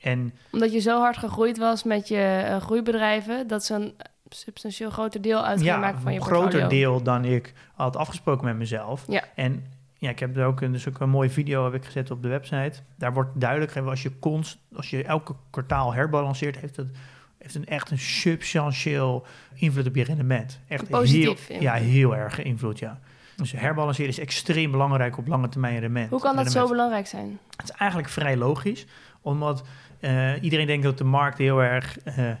[0.00, 3.94] en Omdat je zo hard gegroeid was met je eh, groeibedrijven, dat ze een
[4.28, 6.68] substantieel groter deel uit ja, maken van je een groter portfolio.
[6.68, 9.04] deel dan ik had afgesproken met mezelf.
[9.08, 9.24] Ja.
[9.34, 9.64] En
[9.98, 12.22] ja, ik heb er ook een, dus ook een mooie video heb ik gezet op
[12.22, 12.72] de website.
[12.96, 16.90] Daar wordt duidelijk als je const, als je elke kwartaal herbalanceert, heeft het
[17.40, 20.60] heeft een echt een substantieel invloed op je rendement.
[20.68, 23.00] Echt Positief heel, ja, heel erg invloed, ja.
[23.40, 26.10] Dus herbalanceren is extreem belangrijk op lange termijn rendement.
[26.10, 27.38] Hoe kan dat zo belangrijk zijn?
[27.56, 28.86] Het is eigenlijk vrij logisch,
[29.20, 29.64] omdat
[30.00, 32.36] eh, iedereen denkt dat de markt heel erg eh, eh,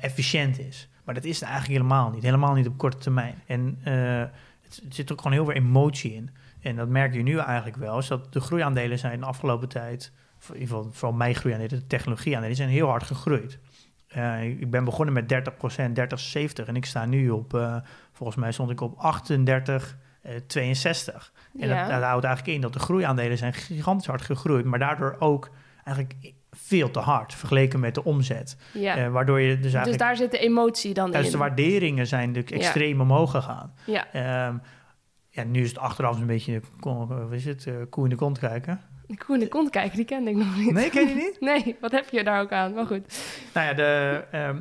[0.00, 0.88] efficiënt is.
[1.04, 2.22] Maar dat is het eigenlijk helemaal niet.
[2.22, 3.42] Helemaal niet op korte termijn.
[3.46, 6.30] En het, het zit ook gewoon heel veel emotie in.
[6.60, 10.12] En dat merk je nu eigenlijk wel, is dat de groeiaandelen zijn de afgelopen tijd,
[10.48, 13.58] in ieder geval vooral mijn groeiaandelen, de technologieaandelen, zijn heel hard gegroeid.
[14.58, 15.52] Ik ben begonnen met
[15.88, 20.08] 30%, 30, 70 en ik sta nu op, volgens mij stond ik op 38, eh,
[20.46, 21.32] 62.
[21.60, 21.80] En Ja.
[21.80, 25.50] dat, dat houdt eigenlijk in dat de groeiaandelen zijn gigantisch hard gegroeid, maar daardoor ook
[25.84, 28.56] eigenlijk veel te hard vergeleken met de omzet.
[28.72, 28.96] Ja.
[28.96, 29.86] Eh, waardoor je dus eigenlijk...
[29.98, 31.30] dus daar zit de emotie dan dus in.
[31.32, 32.58] de waarderingen zijn natuurlijk Ja.
[32.60, 33.74] extreem omhoog gegaan.
[33.86, 34.06] Ja.
[34.12, 34.56] Ehm,
[35.30, 38.16] ja, nu is het achteraf een beetje, kon- wat is het, eh, koe in de
[38.16, 38.80] kont kijken.
[39.06, 40.72] Die koe in de kont kijken, die kende ik nog niet.
[40.72, 41.36] Nee, ken je niet?
[41.50, 42.74] Nee, wat heb je daar ook aan?
[42.74, 43.18] Maar goed.
[43.54, 44.56] Nou ja, de, ehm,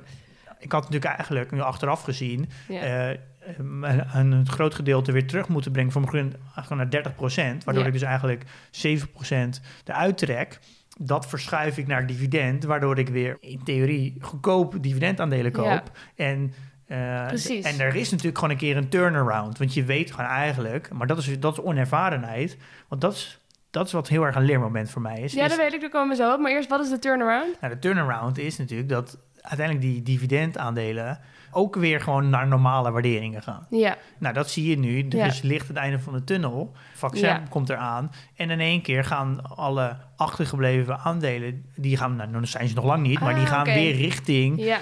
[0.60, 2.82] ik had natuurlijk eigenlijk nu achteraf gezien Ja.
[3.12, 3.18] eh,
[3.58, 6.34] een, een groot gedeelte weer terug moeten brengen van mijn
[6.70, 7.86] naar 30% waardoor Ja.
[7.86, 10.60] ik dus eigenlijk 7% eruit trek.
[11.02, 15.66] Dat verschuif ik naar dividend, waardoor ik weer in theorie goedkoop dividendaandelen koop.
[15.66, 15.84] Ja.
[16.16, 16.54] En,
[16.88, 17.66] eh, Precies.
[17.66, 19.58] en er is natuurlijk gewoon een keer een turnaround.
[19.58, 22.58] Want je weet gewoon eigenlijk, maar dat is, dat is onervarenheid.
[22.88, 23.40] Want dat is,
[23.72, 25.34] dat is wat heel erg een leermoment voor mij is.
[25.34, 26.40] ja, is dat weet ik, daar komen we zo op.
[26.40, 27.62] Maar eerst, wat is de turnaround?
[27.62, 31.20] nou, de turnaround is natuurlijk dat uiteindelijk die dividendaandelen
[31.52, 33.66] ook weer gewoon naar normale waarderingen gaan.
[33.70, 35.08] Ja, Nou, dat zie je nu.
[35.10, 35.26] Er Ja.
[35.26, 36.72] is licht het einde van de tunnel.
[36.94, 37.44] Vaccin Ja.
[37.50, 38.12] komt eraan.
[38.36, 42.84] En in één keer gaan alle achtergebleven aandelen, die gaan, nou, dan zijn ze nog
[42.86, 44.78] lang niet, maar die Ah, gaan weer richting ja.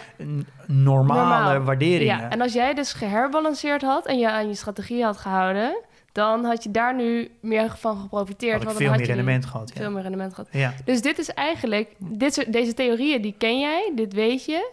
[0.66, 1.60] normale Normaal.
[1.66, 2.18] waarderingen.
[2.20, 2.30] ja.
[2.30, 6.64] En als jij dus geherbalanceerd had en je aan je strategie had gehouden, dan had
[6.64, 8.52] je daar nu meer van geprofiteerd.
[8.54, 9.72] had ik want veel dan meer had rendement gehad.
[9.72, 9.90] Veel Ja.
[9.90, 10.50] meer rendement gehad.
[10.52, 10.74] Ja.
[10.86, 14.72] Dus dit is eigenlijk, dit deze theorieën die ken jij, dit weet je.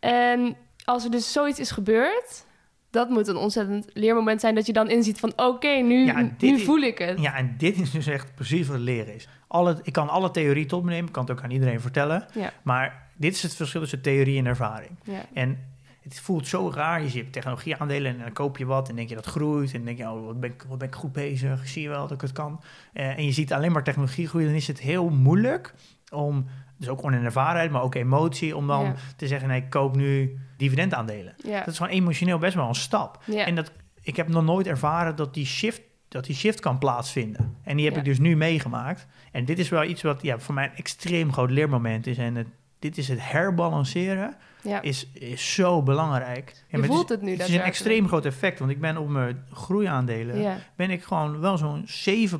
[0.00, 0.56] En
[0.86, 2.44] als er dus zoiets is gebeurd,
[2.90, 6.54] dat moet een ontzettend leermoment zijn dat je dan inziet van oké, nu, Ja, nu
[6.54, 7.20] is- voel ik het.
[7.20, 9.28] ja, en dit is dus echt precies wat leren is.
[9.46, 12.26] Alle, ik kan alle theorie tot me nemen, ik kan het ook aan iedereen vertellen.
[12.34, 12.52] Ja.
[12.62, 14.90] Maar dit is het verschil tussen theorie en ervaring.
[15.04, 15.24] Ja.
[15.32, 15.58] En
[16.02, 17.02] het voelt zo raar.
[17.02, 19.70] Je ziet technologieaandelen en dan koop je wat en denk je dat groeit.
[19.72, 21.68] En dan denk je, oh, wat ben ik, wat ben ik goed bezig.
[21.68, 22.60] Zie wel dat ik het kan.
[22.92, 24.46] Eh, en je ziet alleen maar technologie groeien.
[24.48, 25.74] Dan is het heel moeilijk
[26.12, 26.46] om,
[26.76, 31.34] dus ook onervarenheid, maar ook emotie, om dan te zeggen, nee, ik koop nu dividendaandelen.
[31.44, 31.58] Ja.
[31.58, 33.22] Dat is gewoon emotioneel best wel een stap.
[33.24, 33.44] Ja.
[33.44, 37.56] En dat, ik heb nog nooit ervaren dat die shift, dat die shift kan plaatsvinden.
[37.62, 38.00] En die heb Ja.
[38.00, 39.06] ik dus nu meegemaakt.
[39.32, 42.18] En dit is wel iets wat ja, voor mij een extreem groot leermoment is.
[42.18, 42.46] En het,
[42.78, 44.82] dit is het herbalanceren ja.
[44.82, 46.52] is, is zo belangrijk.
[46.68, 48.80] Je maar het voelt is, het nu Het is een extreem groot effect, want ik
[48.80, 50.40] ben op mijn groeiaandelen...
[50.40, 50.56] Ja.
[50.76, 52.38] ben ik gewoon wel zo'n 7%,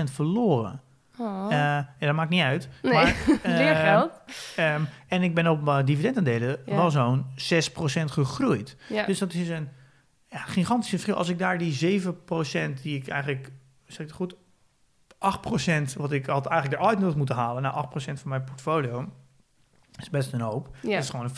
[0.00, 0.80] 8% verloren.
[1.18, 1.44] Oh.
[1.50, 2.68] Eh, ja, dat maakt niet uit.
[2.82, 3.06] Nee, Maar,
[3.42, 4.20] eh, Leergeld.
[4.56, 6.76] ehm, en ik ben op mijn dividendaandelen Ja.
[6.76, 8.76] wel zo'n 6% gegroeid.
[8.88, 9.06] Ja.
[9.06, 9.68] Dus dat is een
[10.30, 11.14] ja, gigantisch verschil.
[11.14, 13.50] Als ik daar die 7% die ik eigenlijk,
[13.86, 14.34] zeg ik het goed,
[15.18, 19.12] 8% wat ik had eigenlijk eruit had moeten halen, nou 8% van mijn portfolio,
[19.98, 20.76] is best een hoop.
[20.82, 20.94] Ja.
[20.94, 21.30] Dat is gewoon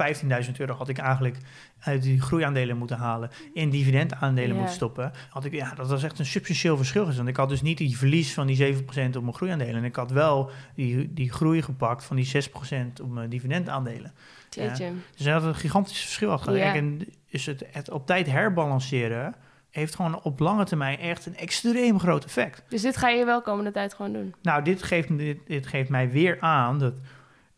[0.44, 1.36] 15.000 euro had ik eigenlijk
[1.80, 4.54] uit die groeiaandelen moeten halen, in dividendaandelen Ja.
[4.54, 5.12] moeten stoppen.
[5.28, 7.12] Had ik, ja, dat was echt een substantieel verschil.
[7.12, 9.74] Want ik had dus niet die verlies van die 7% op mijn groeiaandelen.
[9.74, 14.12] En ik had wel die, die groei gepakt van die 6% op mijn dividendaandelen.
[14.50, 14.92] Jeetje.
[15.16, 16.56] Dus had een gigantisch verschil gehad.
[16.58, 16.74] Ja.
[16.74, 19.34] En dus het, het op tijd herbalanceren
[19.70, 22.62] heeft gewoon op lange termijn echt een extreem groot effect.
[22.68, 24.34] Dus dit ga je wel komende tijd gewoon doen.
[24.42, 25.08] Nou, dit geeft,
[25.46, 26.94] dit geeft mij weer aan dat,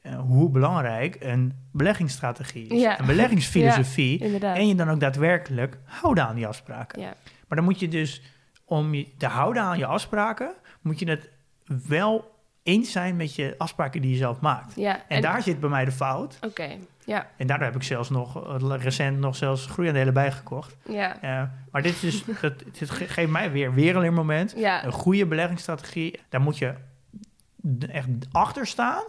[0.02, 2.80] eh, hoe belangrijk een beleggingsstrategie is.
[2.80, 3.00] Ja.
[3.00, 4.38] Een beleggingsfilosofie.
[4.40, 7.00] En je dan ook daadwerkelijk houden aan die afspraken.
[7.00, 7.14] Ja.
[7.48, 8.22] Maar dan moet je dus,
[8.64, 11.30] om je te houden aan je afspraken, moet je het
[11.88, 12.30] wel
[12.62, 14.74] eens zijn met je afspraken die je zelf maakt.
[14.76, 15.02] Ja.
[15.08, 16.38] En, daar zit bij mij de fout.
[16.40, 16.68] Oké.
[17.04, 17.26] Ja.
[17.36, 20.76] En daardoor heb ik zelfs nog eh, recent nog zelfs groeiaandelen bijgekocht.
[20.88, 21.20] Ja.
[21.20, 24.54] Eh, maar dit, is dus, dat, dit ge- geeft mij weer, weer een leermoment.
[24.56, 24.84] Ja.
[24.84, 26.74] Een goede beleggingsstrategie, daar moet je
[27.88, 29.02] echt achter staan.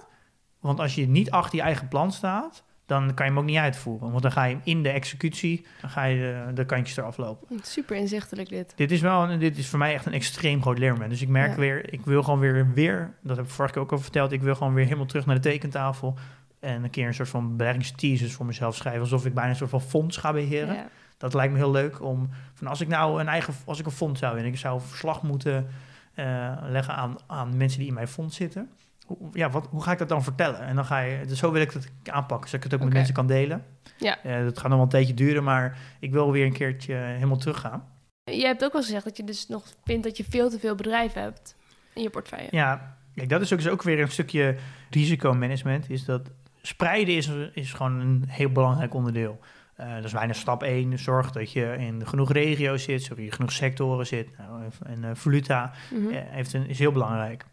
[0.63, 3.58] Want als je niet achter je eigen plan staat, dan kan je hem ook niet
[3.58, 4.10] uitvoeren.
[4.12, 7.17] Want dan ga je hem in de executie, dan ga je de, de kantjes eraf
[7.17, 7.60] lopen.
[7.62, 8.73] Super inzichtelijk dit.
[8.76, 11.10] Dit is, wel, een- dit is voor mij echt een extreem groot leermoment.
[11.10, 11.56] Dus ik merk Ja.
[11.58, 14.41] weer, ik wil gewoon weer, weer, dat heb ik vorige keer ook al verteld, ik
[14.41, 16.17] wil gewoon weer helemaal terug naar de tekentafel.
[16.60, 19.02] En een keer een soort van beleggingsteasers voor mezelf schrijven.
[19.02, 20.76] Alsof ik bijna een soort van fonds ga beheren.
[20.76, 20.88] Ja.
[21.17, 23.91] Dat lijkt me heel leuk om, van als ik nou een eigen, als ik een
[23.91, 25.67] fonds zou en ik zou verslag moeten
[26.13, 28.69] eh, leggen aan, aan mensen die in mijn fonds zitten.
[29.07, 30.59] Hoe, ja, wat, hoe ga ik dat dan vertellen?
[30.59, 32.95] En dan ga je, dus zo wil ik het aanpakken, zodat ik het ook met
[32.95, 33.65] mensen kan delen.
[33.97, 34.23] Ja.
[34.23, 37.37] Eh, dat gaat nog wel een tijdje duren, maar ik wil weer een keertje helemaal
[37.37, 37.83] teruggaan.
[38.23, 40.75] Je hebt ook wel gezegd dat je dus nog vindt dat je veel te veel
[40.75, 41.55] bedrijven hebt
[41.93, 42.47] in je portefeuille.
[42.51, 44.55] Ja, kijk, dat is ook, is ook weer een stukje
[44.89, 45.89] risicomanagement.
[45.89, 46.29] Is dat
[46.61, 49.39] spreiden is, is gewoon een heel belangrijk onderdeel.
[49.75, 50.99] Eh, dat is bijna stap 1.
[50.99, 54.37] Zorg dat je in genoeg regio's zit, zodat je genoeg sectoren zit.
[54.37, 56.13] Nou, en eh, valuta Mhm.
[56.13, 57.45] heeft een, is heel belangrijk.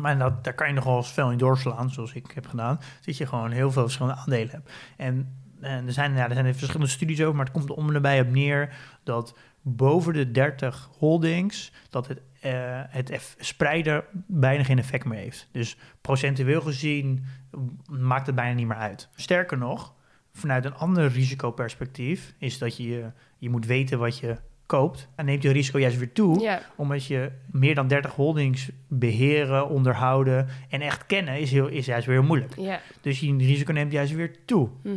[0.00, 2.80] Maar dat, daar kan je nog wel eens veel in doorslaan, zoals ik heb gedaan.
[3.04, 4.70] Dat je gewoon heel veel verschillende aandelen hebt.
[4.96, 7.94] En, er, zijn, ja, er zijn verschillende studies over, maar het komt er om en
[7.94, 14.78] erbij op neer dat boven de 30 holdings, dat het, eh, het spreiden bijna geen
[14.78, 15.48] effect meer heeft.
[15.52, 19.08] Dus procentueel gezien mm, maakt het bijna niet meer uit.
[19.14, 19.94] Sterker nog,
[20.32, 24.36] vanuit een ander risicoperspectief is dat je, je moet weten wat je
[24.76, 26.60] koopt, dan neemt je risico juist weer toe.
[26.76, 32.06] Omdat je meer dan 30 holdings beheren, onderhouden en echt kennen is, heel, is juist
[32.06, 32.54] weer heel moeilijk.
[32.56, 32.80] ja.
[33.00, 34.68] Dus je risico neemt juist weer toe.
[34.82, 34.96] mhm.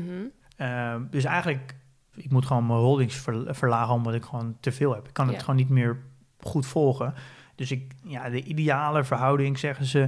[0.57, 1.75] Ehm, dus eigenlijk,
[2.15, 5.07] ik moet gewoon mijn holdings ver- verlagen omdat ik gewoon te veel heb.
[5.07, 5.97] Ik kan het gewoon niet meer
[6.39, 7.13] goed volgen.
[7.55, 9.99] Dus ik, ja, de ideale verhouding zeggen ze.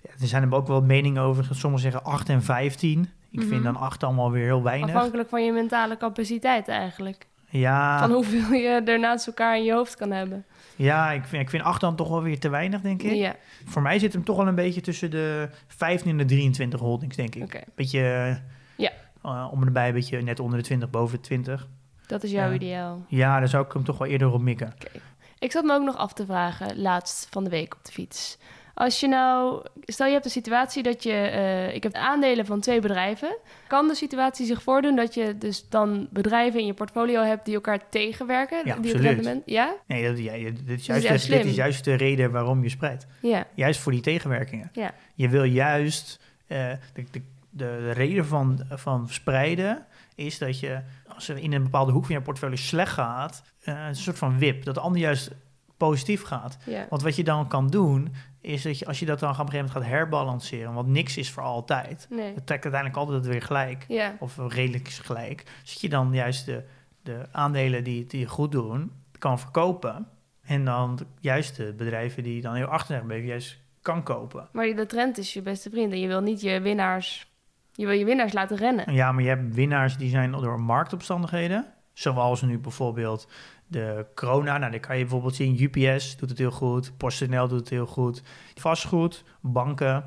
[0.00, 1.44] Ja, er zijn er ook wel meningen over.
[1.50, 3.08] Sommigen zeggen 8 en 15.
[3.30, 3.48] Ik Mhm.
[3.48, 4.94] vind dan 8 allemaal weer heel weinig.
[4.94, 7.26] Afhankelijk van je mentale capaciteit eigenlijk.
[7.60, 10.44] Ja, Van hoeveel je er naast elkaar in je hoofd kan hebben.
[10.76, 13.14] ja ik, vind, ik vind 8 dan toch wel weer te weinig, denk ik.
[13.14, 16.80] Ja, Voor mij zit hem toch wel een beetje tussen de 15 en de 23
[16.80, 17.64] holdings, denk ik.
[17.74, 18.00] Beetje,
[18.76, 18.90] Ja.
[19.22, 21.68] eh, om en erbij, een beetje net onder de 20, boven de 20.
[22.06, 23.04] Dat is jouw ideaal.
[23.08, 24.74] Ja, daar zou ik hem toch wel eerder op mikken.
[25.38, 28.38] Ik zat me ook nog af te vragen, laatst van de week op de fiets.
[28.74, 32.60] Als je nou, stel je hebt een situatie dat je, eh, ik heb aandelen van
[32.60, 33.36] twee bedrijven.
[33.66, 37.54] Kan de situatie zich voordoen dat je dus dan bedrijven in je portfolio hebt die
[37.54, 38.58] elkaar tegenwerken?
[38.64, 39.42] Ja, die absoluut.
[39.46, 39.74] ja?
[39.86, 41.46] Nee, dat, ja, dit, is is juist, dit slim.
[41.46, 43.06] is juist de reden waarom je spreidt.
[43.20, 44.70] Ja, Juist voor die tegenwerkingen.
[44.72, 44.94] Ja.
[45.14, 46.20] Je wil juist...
[46.46, 50.80] eh, de, de, de reden van, van spreiden is dat je...
[51.08, 53.42] als er in een bepaalde hoek van je portfolio slecht gaat...
[53.60, 55.30] eh, een soort van wip, dat de ander juist
[55.76, 56.56] positief gaat.
[56.64, 56.86] ja.
[56.88, 59.44] Want wat je dan kan doen, is dat je als je dat dan op een
[59.44, 60.74] gegeven moment gaat herbalanceren...
[60.74, 62.06] want niks is voor altijd.
[62.10, 62.34] Nee.
[62.34, 63.84] Het trekt uiteindelijk altijd weer gelijk.
[63.88, 65.42] Ja, Of redelijk gelijk.
[65.62, 66.64] Zit je dan juist de,
[67.02, 70.08] de aandelen die, die goed doen, kan verkopen.
[70.42, 74.48] En dan juist de bedrijven die dan heel achter zijn juist kan kopen.
[74.52, 77.32] maar de trend is je beste vriend en je wil niet je winnaars,
[77.72, 78.94] je wil je winnaars laten rennen.
[78.94, 81.66] Ja, maar je hebt winnaars die zijn door marktomstandigheden.
[81.92, 83.28] Zoals nu bijvoorbeeld
[83.66, 84.58] de corona.
[84.58, 86.96] Nou, dan kan je bijvoorbeeld zien, UPS doet het heel goed.
[86.96, 88.22] PostNL doet het heel goed.
[88.54, 90.04] Vastgoed, banken.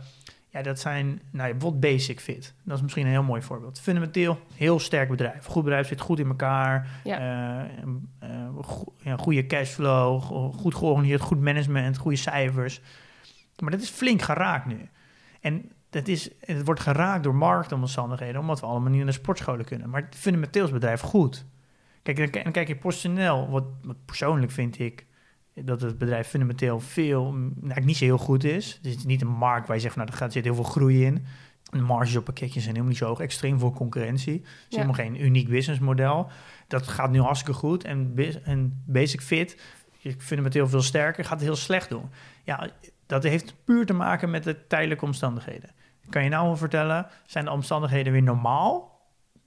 [0.50, 2.54] Ja, dat zijn, nou, bijvoorbeeld Basic Fit.
[2.64, 3.80] Dat is misschien een heel mooi voorbeeld.
[3.80, 5.46] Fundamenteel, heel sterk bedrijf.
[5.46, 6.88] Goed bedrijf zit goed in elkaar.
[7.04, 7.20] Ja.
[7.20, 7.70] Eh,
[8.20, 8.30] eh,
[8.62, 12.82] go- ja, goede cashflow, go- goed georganiseerd, goed management, goede cijfers.
[13.60, 14.90] Maar dat is flink geraakt nu.
[15.42, 19.66] En dat is, het wordt geraakt door marktomstandigheden, omdat we allemaal niet naar de sportscholen
[19.66, 19.90] kunnen.
[19.90, 21.46] Maar fundamenteel is het bedrijf goed.
[22.14, 25.06] Kijk, dan, dan kijk je PostNL, wat, wat persoonlijk vind ik
[25.54, 28.74] dat het bedrijf fundamenteel veel, nou, niet zo heel goed is.
[28.74, 30.64] Het is niet een markt waar je zegt, van, nou, er gaat, zit heel veel
[30.64, 31.26] groei in.
[31.64, 34.34] De marges op pakketjes zijn helemaal niet zo hoog, extreem veel concurrentie.
[34.34, 34.76] Het is Ja.
[34.76, 36.30] helemaal geen uniek businessmodel.
[36.68, 37.84] Dat gaat nu hartstikke goed.
[37.84, 39.62] En, en Basic Fit,
[40.02, 42.10] ik vind het heel veel sterker, gaat het heel slecht doen.
[42.44, 42.70] Ja,
[43.06, 45.70] dat heeft puur te maken met de tijdelijke omstandigheden.
[46.10, 49.00] Kan je nou wel vertellen, zijn de omstandigheden weer normaal?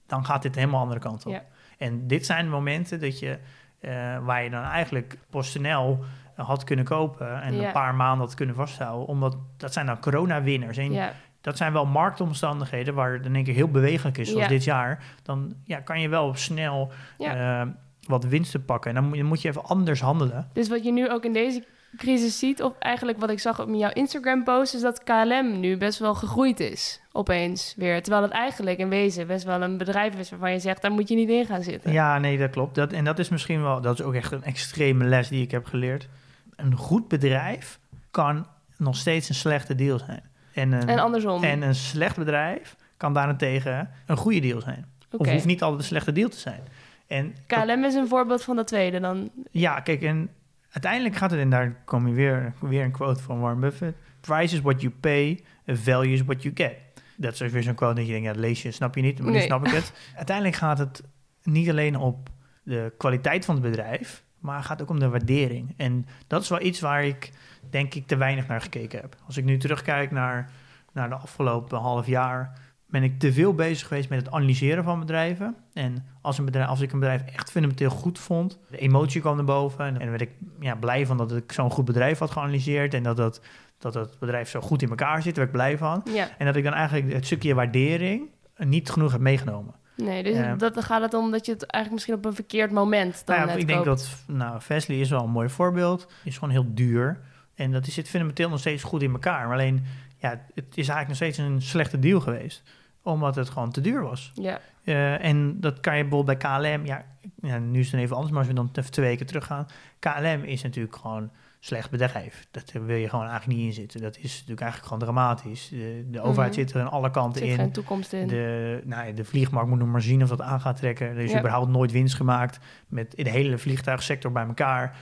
[0.07, 1.31] Dan gaat dit helemaal andere kant op.
[1.31, 1.43] Ja.
[1.81, 3.37] En dit zijn momenten dat je,
[3.79, 3.91] eh,
[4.25, 5.99] waar je dan eigenlijk PostNL
[6.35, 7.65] had kunnen kopen en Ja.
[7.65, 9.07] een paar maanden had kunnen vasthouden.
[9.07, 10.77] Omdat dat zijn dan corona-winners.
[10.77, 14.43] En Ja, dat zijn wel marktomstandigheden waar het in één keer heel bewegelijk is, zoals
[14.43, 14.49] Ja.
[14.49, 15.03] dit jaar.
[15.23, 17.61] Dan ja, kan je wel snel eh,
[18.07, 18.95] wat winsten pakken.
[18.95, 20.49] En dan moet je even anders handelen.
[20.53, 21.65] dus wat je nu ook in deze
[21.97, 25.99] crisis ziet, of eigenlijk wat ik zag op jouw Instagram-post, is dat KLM nu best
[25.99, 28.01] wel gegroeid is, opeens weer.
[28.01, 31.09] Terwijl het eigenlijk in wezen best wel een bedrijf is waarvan je zegt, daar moet
[31.09, 31.91] je niet in gaan zitten.
[31.91, 32.75] Ja, nee, dat klopt.
[32.75, 35.51] Dat, en dat is misschien wel, dat is ook echt een extreme les die ik
[35.51, 36.07] heb geleerd.
[36.55, 37.79] Een goed bedrijf
[38.11, 40.23] kan nog steeds een slechte deal zijn.
[40.53, 41.43] En een, En andersom.
[41.43, 44.85] en een slecht bedrijf kan daarentegen een goede deal zijn.
[45.11, 45.23] Oké.
[45.23, 46.61] Of hoeft niet altijd een slechte deal te zijn.
[47.07, 49.29] En KLM is een voorbeeld van dat tweede dan.
[49.51, 50.29] ja, kijk, en
[50.71, 53.97] uiteindelijk gaat het, en daar kom je weer, weer een quote van Warren Buffett.
[54.21, 56.73] Price is what you pay, value is what you get.
[57.17, 59.27] Dat is weer zo'n quote dat je denkt, ja, lees je, snap je niet, maar
[59.31, 59.45] nu Nee.
[59.45, 59.93] snap ik het.
[60.15, 61.03] Uiteindelijk gaat het
[61.43, 62.29] niet alleen op
[62.63, 65.73] de kwaliteit van het bedrijf, maar gaat ook om de waardering.
[65.77, 67.31] En dat is wel iets waar ik,
[67.69, 69.15] denk ik, te weinig naar gekeken heb.
[69.25, 70.51] Als ik nu terugkijk naar,
[70.93, 72.59] naar de afgelopen half jaar,
[72.91, 75.55] ben ik te veel bezig geweest met het analyseren van bedrijven.
[75.73, 79.35] En als, een bedrijf, als ik een bedrijf echt fundamenteel goed vond, de emotie kwam
[79.35, 79.85] naar boven.
[79.85, 82.93] En dan werd ik ja, blij van dat ik zo'n goed bedrijf had geanalyseerd.
[82.93, 83.41] En dat, dat,
[83.77, 86.03] dat het bedrijf zo goed in elkaar zit, daar werd ik blij van.
[86.13, 89.73] Ja, En dat ik dan eigenlijk het stukje waardering niet genoeg heb meegenomen.
[89.95, 92.71] nee, dus dat, dan gaat het om dat je het eigenlijk misschien op een verkeerd
[92.71, 93.99] moment dan Nou ja, ik denk koopt.
[94.27, 96.07] dat nou, Fastly is wel een mooi voorbeeld.
[96.23, 97.19] Is gewoon heel duur.
[97.55, 99.47] En dat is- zit fundamenteel nog steeds goed in elkaar.
[99.47, 99.83] Maar alleen,
[100.17, 102.63] ja, het is eigenlijk nog steeds een slechte deal geweest.
[103.03, 104.31] Omdat het gewoon te duur was.
[104.33, 106.85] Ja, Eh, en dat kan je bijvoorbeeld bij KLM.
[106.85, 107.05] Ja,
[107.41, 109.67] ja, nu is het dan even anders, maar als we dan even twee weken teruggaan.
[109.99, 112.47] KLM is natuurlijk gewoon slecht bedrijf.
[112.51, 114.01] Dat wil je gewoon eigenlijk niet in zitten.
[114.01, 115.69] Dat is natuurlijk eigenlijk gewoon dramatisch.
[115.69, 116.59] De, de overheid Mhm.
[116.61, 117.55] zit er aan alle kanten zit in.
[117.55, 118.27] geen toekomst in.
[118.27, 121.07] De, nou, ja, de vliegmarkt moet nog maar zien of dat aan gaat trekken.
[121.07, 124.97] Er is überhaupt nooit winst gemaakt met de hele vliegtuigsector bij elkaar.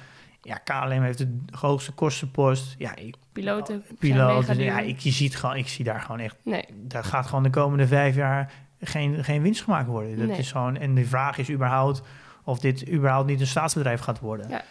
[0.49, 2.75] Ja, KLM heeft de hoogste kostenpost.
[2.77, 6.65] Ja, ik, Piloten, dus ja, ik, je ziet gewoon, ik zie daar gewoon echt Nee,
[6.88, 10.17] dat gaat gewoon de komende vijf jaar geen, geen winst gemaakt worden.
[10.17, 10.38] Dat Nee.
[10.38, 12.01] is gewoon, en de vraag is überhaupt
[12.43, 14.49] of dit überhaupt niet een staatsbedrijf gaat worden.
[14.49, 14.62] Ja.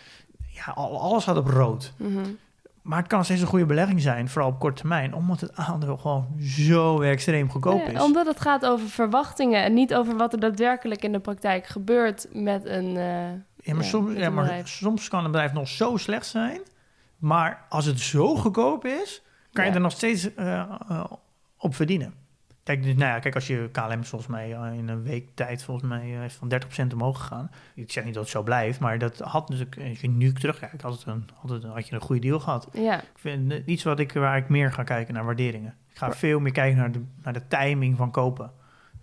[0.52, 1.92] Ja, al- alles gaat op rood.
[1.96, 2.18] Mhm.
[2.82, 5.96] Maar het kan steeds een goede belegging zijn, vooral op korte termijn, omdat het aandeel
[5.96, 8.02] gewoon zo extreem goedkoop Ja, is.
[8.02, 12.26] omdat het gaat over verwachtingen en niet over wat er daadwerkelijk in de praktijk gebeurt
[12.32, 12.96] met een.
[12.96, 13.14] eh,
[13.68, 16.60] Ja, maar, Ja, soms, ja, maar soms kan een bedrijf nog zo slecht zijn.
[17.18, 21.04] Maar als het zo goedkoop is, kan je er nog steeds eh, eh,
[21.56, 22.14] op verdienen.
[22.62, 25.62] Kijk, dus, nou ja, kijk, als je KLM volgens mij eh, in een week tijd
[25.62, 26.52] volgens mij is van
[26.90, 27.50] 30% omhoog gegaan.
[27.74, 30.82] Ik zeg niet dat het zo blijft, maar dat had natuurlijk, als je nu terugkijkt,
[30.82, 32.68] had, het een, had, het, had je een goede deal gehad.
[32.72, 35.74] ja, Ik vind iets wat ik, waar ik meer ga kijken naar waarderingen.
[35.90, 38.50] Ik ga veel meer kijken naar de, naar de timing van kopen.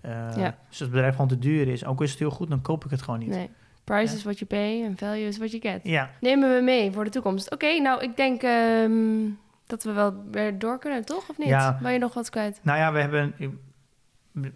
[0.02, 0.34] Ja.
[0.36, 2.86] Dus als het bedrijf gewoon te duur is, ook is het heel goed, dan koop
[2.86, 3.30] ik het gewoon niet.
[3.30, 3.50] nee.
[3.86, 4.18] Price Ja.
[4.18, 5.80] is what you pay en value is what you get.
[5.84, 7.52] Ja, Nemen we mee voor de toekomst.
[7.52, 9.30] Oké, nou, ik denk ehm,
[9.66, 11.30] dat we wel weer door kunnen, toch?
[11.30, 11.48] Of niet?
[11.48, 11.80] Ja.
[11.82, 12.60] Ben je nog wat kwijt?
[12.64, 13.36] Nou ja, we hebben.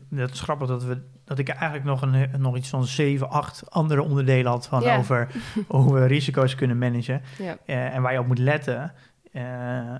[0.09, 3.71] Dat is grappig dat, we, dat ik eigenlijk nog, een, nog iets van zeven, acht
[3.71, 5.27] andere onderdelen had van over
[5.67, 7.21] hoe we risico's kunnen managen
[7.65, 8.93] eh, en waar je op moet letten.
[9.31, 9.95] Eh,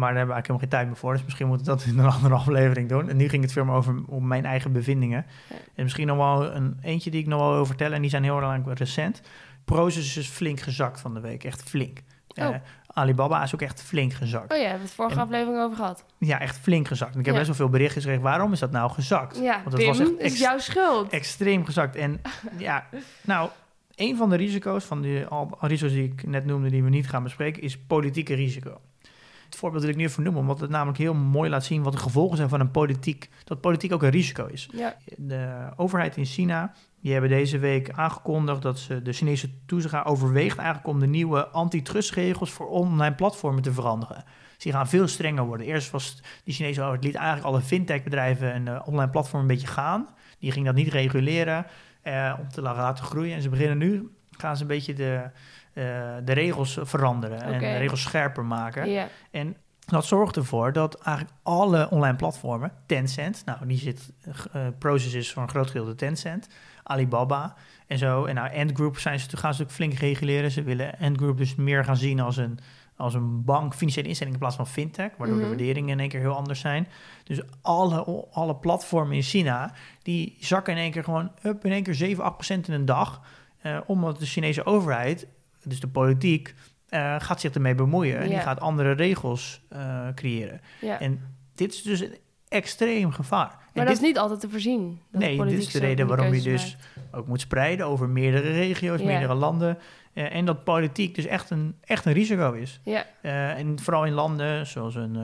[0.00, 1.12] maar daar hebben we eigenlijk helemaal geen tijd meer voor.
[1.12, 3.08] Dus misschien moeten we dat in een andere aflevering doen.
[3.08, 5.26] En nu ging het veel meer over om mijn eigen bevindingen.
[5.48, 5.56] Ja.
[5.74, 7.94] En misschien nog wel een eentje die ik nog wel wil vertellen.
[7.94, 9.20] En die zijn heel erg recent.
[9.64, 11.44] Prozus is flink gezakt van de week.
[11.44, 11.98] Echt flink.
[12.34, 12.44] Oh.
[12.44, 12.54] Eh,
[12.92, 14.52] Alibaba is ook echt flink gezakt.
[14.52, 16.04] Oh ja, we hebben het vorige En- aflevering over gehad.
[16.18, 17.12] Ja, echt flink gezakt.
[17.14, 17.40] En ik heb Ja.
[17.40, 18.22] best wel veel berichten gekregen.
[18.24, 19.38] Waarom is dat nou gezakt?
[19.38, 21.10] Ja, Want het Pim, was echt is jouw schuld.
[21.12, 21.96] extreem gezakt.
[21.96, 22.20] En
[22.58, 22.86] ja,
[23.22, 23.50] nou,
[23.94, 25.26] een van de risico's, van de
[25.60, 28.80] risico's die ik net noemde, die we niet gaan bespreken, is politieke risico.
[29.50, 31.92] Het voorbeeld wil ik nu even noemen, omdat het namelijk heel mooi laat zien wat
[31.92, 34.68] de gevolgen zijn van een politiek, dat politiek ook een risico is.
[34.72, 40.04] Ja, De overheid in China, die hebben deze week aangekondigd dat ze de Chinese toezicht
[40.04, 44.24] overweegt eigenlijk om de nieuwe antitrustregels voor online platformen te veranderen.
[44.54, 45.66] Dus die gaan veel strenger worden.
[45.66, 49.72] Eerst was die Chinese overheid liet eigenlijk alle fintech-bedrijven en eh, online platformen een beetje
[49.72, 50.08] gaan.
[50.38, 51.66] Die ging dat niet reguleren
[52.02, 53.34] eh, om te laten groeien.
[53.34, 55.30] En ze beginnen nu, gaan ze een beetje de,
[56.24, 58.90] de regels veranderen en de regels scherper maken.
[59.30, 59.56] En
[59.86, 64.12] dat zorgt ervoor dat eigenlijk alle online platformen, Tencent, nou die zit,
[64.52, 66.48] eh Proces is voor een groot gedeelte Tencent,
[66.82, 67.54] Alibaba
[67.86, 68.24] en zo.
[68.24, 70.50] En nou, Ant Group zijn ze, gaan ze ook flink reguleren.
[70.50, 72.58] Ze willen Ant Group dus meer gaan zien als een,
[72.96, 75.44] als een bank, financiële instelling in plaats van fintech, waardoor Mhm.
[75.44, 76.88] de waarderingen in één keer heel anders zijn.
[77.24, 81.82] Dus alle, alle platformen in China, die zakken in één keer gewoon up in één
[81.82, 83.20] keer 7, 8 procent in een dag.
[83.62, 85.26] eh, omdat de Chinese overheid,
[85.64, 86.54] dus de politiek,
[86.88, 88.18] eh, gaat zich ermee bemoeien.
[88.18, 90.60] En die gaat andere regels eh, creëren.
[90.80, 91.00] ja.
[91.00, 91.20] En
[91.54, 92.14] dit is dus een
[92.48, 93.48] extreem gevaar.
[93.48, 95.00] maar en dat dit, is niet altijd te voorzien.
[95.10, 97.14] dat nee, dit is de reden waarom je dus maakt.
[97.14, 99.06] ook moet spreiden over meerdere regio's, Ja.
[99.06, 99.78] meerdere landen.
[100.12, 102.80] Eh, en dat politiek dus echt een, echt een risico is.
[102.84, 105.18] Ja, en vooral in landen zoals een,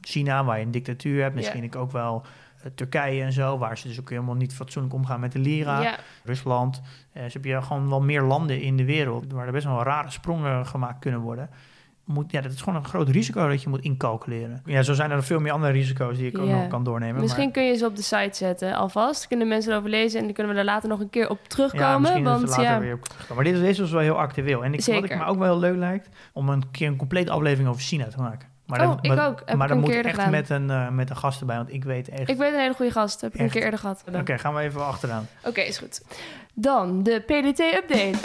[0.00, 1.34] China, waar je een dictatuur hebt.
[1.34, 2.24] Misschien ik ook wel
[2.74, 5.80] Turkije en zo, waar ze dus ook helemaal niet fatsoenlijk omgaan met de lira.
[5.80, 5.98] ja.
[6.24, 6.82] Rusland.
[7.12, 9.82] Eh dus heb je gewoon wel meer landen in de wereld waar er best wel
[9.82, 11.50] rare sprongen gemaakt kunnen worden.
[12.04, 14.62] Moet, ja, dat is gewoon een groot risico dat je moet incalculeren.
[14.64, 16.56] Ja, zo zijn er veel meer andere risico's die ik ook Ja.
[16.58, 17.20] nog kan doornemen.
[17.20, 19.26] Misschien maar, kun je ze op de site zetten alvast.
[19.26, 21.46] Kunnen mensen erover lezen en dan kunnen we er later nog een keer op ja,
[21.48, 22.00] terugkomen.
[22.00, 23.44] misschien is het want later ja, weer op terugkomen.
[23.44, 24.64] Maar dit, deze was wel heel actueel.
[24.64, 25.16] En ik, wat ik Zeker.
[25.16, 28.18] me ook wel heel leuk lijkt, om een keer een complete aflevering over China te
[28.20, 28.48] maken.
[28.68, 29.42] Maar Oh, dan, ik ook.
[29.44, 30.30] Heb maar dan moet echt gedaan.
[30.30, 32.28] met een, eh, met een gast erbij, want ik weet echt...
[32.28, 33.20] ik weet een hele goede gast.
[33.20, 34.04] Heb ik een keer eerder gehad.
[34.12, 35.26] Oké, gaan we even achteraan.
[35.44, 36.02] Oké, is goed.
[36.54, 38.18] Dan de PDT-update.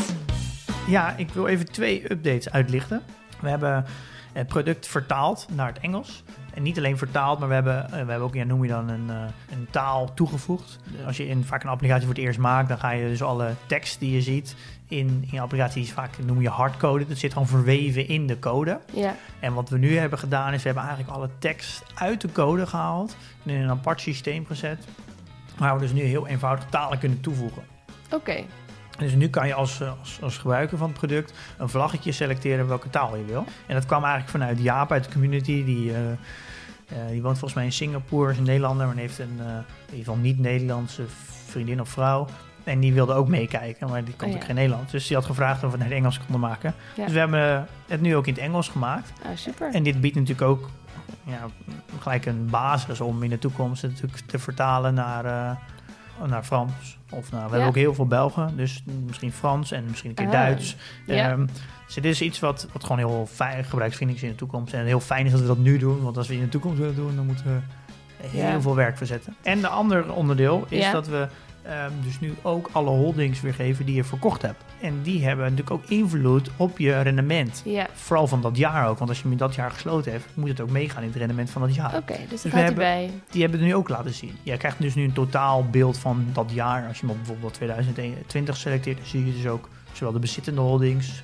[0.88, 3.02] Ja, ik wil even twee updates uitlichten.
[3.40, 3.86] We hebben
[4.34, 6.24] het product vertaald naar het Engels.
[6.54, 8.90] En niet alleen vertaald, maar we hebben, eh, we hebben ook, ja, noem je dan,
[8.90, 9.16] een, eh,
[9.52, 10.80] een taal toegevoegd.
[11.06, 13.52] Als je in, vaak een applicatie voor het eerst maakt, dan ga je dus alle
[13.66, 14.56] tekst die je ziet
[14.98, 17.08] in, in je applicatie, die is vaak noem je hardcode.
[17.08, 18.80] Dat zit gewoon verweven in de code.
[18.94, 22.32] Ja, En wat we nu hebben gedaan, is we hebben eigenlijk alle tekst uit de
[22.32, 23.16] code gehaald.
[23.46, 24.86] En in een apart systeem gezet.
[25.58, 27.64] Waar we dus nu heel eenvoudig talen kunnen toevoegen.
[28.12, 28.44] oké.
[28.98, 32.68] Dus nu kan je als, eh, als, als gebruiker van het product een vlaggetje selecteren
[32.68, 33.46] welke taal je wil.
[33.68, 35.64] En dat kwam eigenlijk vanuit Jaap uit de community.
[35.64, 36.18] Die, eh, eh,
[37.10, 40.16] die woont volgens mij in Singapore, is een Nederlander, maar heeft een in ieder geval
[40.16, 41.04] niet-Nederlandse
[41.48, 42.28] vriendin of vrouw.
[42.64, 44.92] En die wilde ook meekijken, maar die kon Oh, ook geen Nederlands.
[44.92, 46.74] Dus die had gevraagd of we het naar het Engels konden maken.
[46.96, 47.04] Ja.
[47.04, 49.14] Dus we hebben het nu ook in het Engels gemaakt.
[49.24, 49.74] Ah, super.
[49.74, 50.70] En dit biedt natuurlijk ook
[51.26, 51.40] ja,
[52.00, 55.52] gelijk een basis om in de toekomst het natuurlijk te vertalen naar, eh,
[56.28, 56.98] naar Frans.
[57.10, 60.26] Of nou, we hebben ook heel veel Belgen, dus misschien Frans en misschien een keer
[60.26, 60.76] Ah, Duits.
[61.08, 61.46] Ehm,
[61.86, 64.74] dus dit is iets wat, wat gewoon heel fijn gebruiksvriendelijk is in de toekomst.
[64.74, 66.78] En heel fijn is dat we dat nu doen, want als we in de toekomst
[66.78, 67.60] willen doen, dan moeten we
[68.28, 69.36] heel veel werk verzetten.
[69.42, 71.28] En de andere onderdeel is dat we
[71.64, 74.64] ehm, dus nu ook alle holdings weergeven die je verkocht hebt.
[74.82, 77.62] En die hebben natuurlijk ook invloed op je rendement.
[77.66, 80.26] Ja, Vooral van dat jaar ook, want als je hem in dat jaar gesloten hebt,
[80.34, 81.96] moet het ook meegaan in het rendement van dat jaar.
[81.98, 83.12] oké, dus we dat gaat hebben- erbij.
[83.30, 84.36] Die hebben het nu ook laten zien.
[84.44, 86.88] Je krijgt dus nu een totaal beeld van dat jaar.
[86.88, 90.62] Als je hem op bijvoorbeeld 2020 selecteert, dan zie je dus ook zowel de bezittende
[90.62, 91.24] holdings,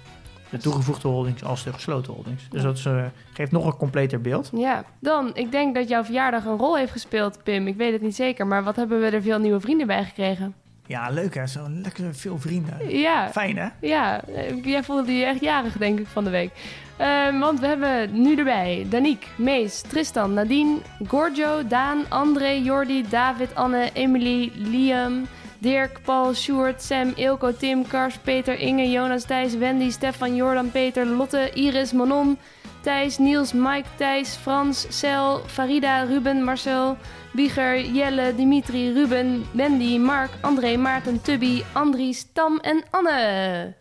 [0.50, 2.48] de toegevoegde holdings als de gesloten holdings.
[2.50, 4.50] Dus dat is, eh, geeft nog een completer beeld.
[4.54, 7.68] Ja, dan, ik denk dat jouw verjaardag een rol heeft gespeeld, Pim.
[7.68, 10.56] Ik weet het niet zeker, maar wat hebben we er veel nieuwe vrienden bij gekregen?
[10.90, 11.48] Ja, leuk hè.
[11.48, 12.98] Zo lekker veel vrienden.
[13.00, 13.68] Ja, Fijn hè?
[13.82, 16.52] ja, eh, jij voelde je echt jarig, denk ik, van de week.
[16.98, 20.78] Eh, want we hebben nu erbij Danique, Mees, Tristan, Nadine,
[21.08, 25.28] Gorgio, Daan, André, Jordi, David, Anne, Emily, Liam,
[25.62, 31.06] Dirk, Paul, Sjoerd, Sam, Ilko, Tim, Kars, Peter, Inge, Jonas, Thijs, Wendy, Stefan, Jordan, Peter,
[31.06, 32.38] Lotte, Iris, Manon,
[32.82, 36.98] Thijs, Niels, Mike, Thijs, Frans, Cel, Farida, Ruben, Marcel,
[37.34, 43.76] Wieger, Jelle, Dimitri, Ruben, Wendy, Mark, André, Maarten, Tubby, Andries, Tam en Anne.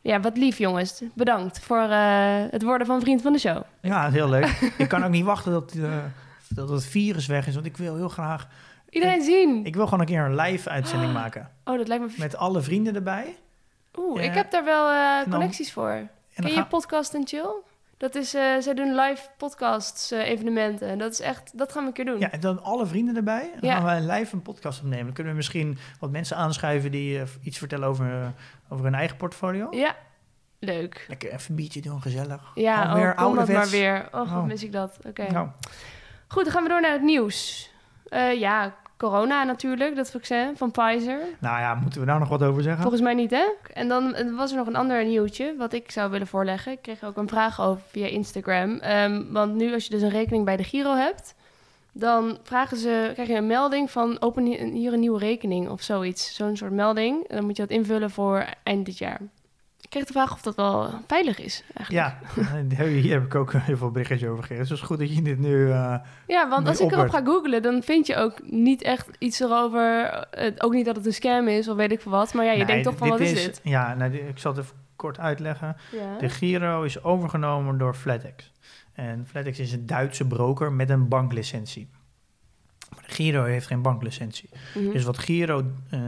[0.00, 1.02] Ja, wat lief jongens.
[1.14, 3.62] Bedankt voor eh, het worden van vriend van de show.
[3.80, 4.72] Ja, heel leuk.
[4.78, 5.96] ik kan ook niet wachten dat, eh,
[6.48, 7.54] dat het virus weg is.
[7.54, 8.48] Want ik wil heel graag...
[8.94, 9.64] Iedereen zien.
[9.64, 11.50] Ik wil gewoon een keer een live uitzending maken.
[11.64, 12.10] Oh, dat lijkt me...
[12.18, 13.36] Met alle vrienden erbij.
[13.98, 15.88] Oeh, ik heb daar wel eh, dan- connecties voor.
[15.90, 16.10] En
[16.44, 17.50] Ken je Podcast en Chill?
[17.96, 20.98] Dat is, eh, zij doen live podcasts, eh, evenementen.
[20.98, 22.18] Dat is echt, dat gaan we een keer doen.
[22.18, 23.50] Ja, en dan alle vrienden erbij.
[23.60, 23.80] Dan Ja.
[23.80, 25.04] gaan we live een podcast opnemen.
[25.04, 28.32] Dan kunnen we misschien wat mensen aanschuiven die iets vertellen over,
[28.68, 29.66] over hun eigen portfolio.
[29.70, 29.96] Ja,
[30.58, 31.04] leuk.
[31.08, 32.50] Lekker even een biertje doen, gezellig.
[32.54, 34.08] Ja, Alweer oh, kom dat maar weer.
[34.12, 34.44] Oh, Oh.
[34.44, 34.98] mis ik dat.
[35.06, 35.30] Oké.
[35.32, 35.48] Nou,
[36.28, 37.70] Goed, dan gaan we door naar het nieuws.
[38.38, 41.18] Ja, corona natuurlijk, dat vaccin van Pfizer.
[41.38, 42.80] nou ja, moeten we daar nog wat over zeggen?
[42.82, 43.44] Volgens mij niet, hè?
[43.72, 46.72] En dan eh, was er nog een ander nieuwtje wat ik zou willen voorleggen.
[46.72, 48.78] Ik kreeg ook een vraag over via Instagram.
[48.78, 51.34] Ehm, want nu, als je dus een rekening bij de Giro hebt,
[51.92, 55.82] dan vragen ze, krijg je een melding van open hi- hier een nieuwe rekening of
[55.82, 56.34] zoiets.
[56.34, 57.28] Zo'n soort melding.
[57.28, 59.20] En dan moet je dat invullen voor eind dit jaar.
[59.94, 62.16] Kreeg de vraag of dat wel veilig is, eigenlijk.
[62.76, 64.58] Ja, hier heb ik ook heel veel berichtjes over gegeven.
[64.62, 65.70] Dus het is goed dat je dit nu...
[65.70, 65.94] eh,
[66.26, 69.40] Ja, want Nu als ik erop ga googlen, dan vind je ook niet echt iets
[69.40, 70.04] erover.
[70.30, 72.34] Eh, ook niet dat het een scam is of weet ik veel wat.
[72.34, 73.60] Maar ja, je nee, denkt toch van, wat is dit?
[73.62, 75.76] Ja, nou, ik zal het even kort uitleggen.
[75.92, 76.18] Ja.
[76.18, 78.52] De Giro is overgenomen door FlatEx.
[78.92, 81.88] En FlatEx is een Duitse broker met een banklicentie.
[82.94, 84.48] Maar Giro heeft geen banklicentie.
[84.74, 84.90] Mhm.
[84.90, 86.00] Dus wat Giro eh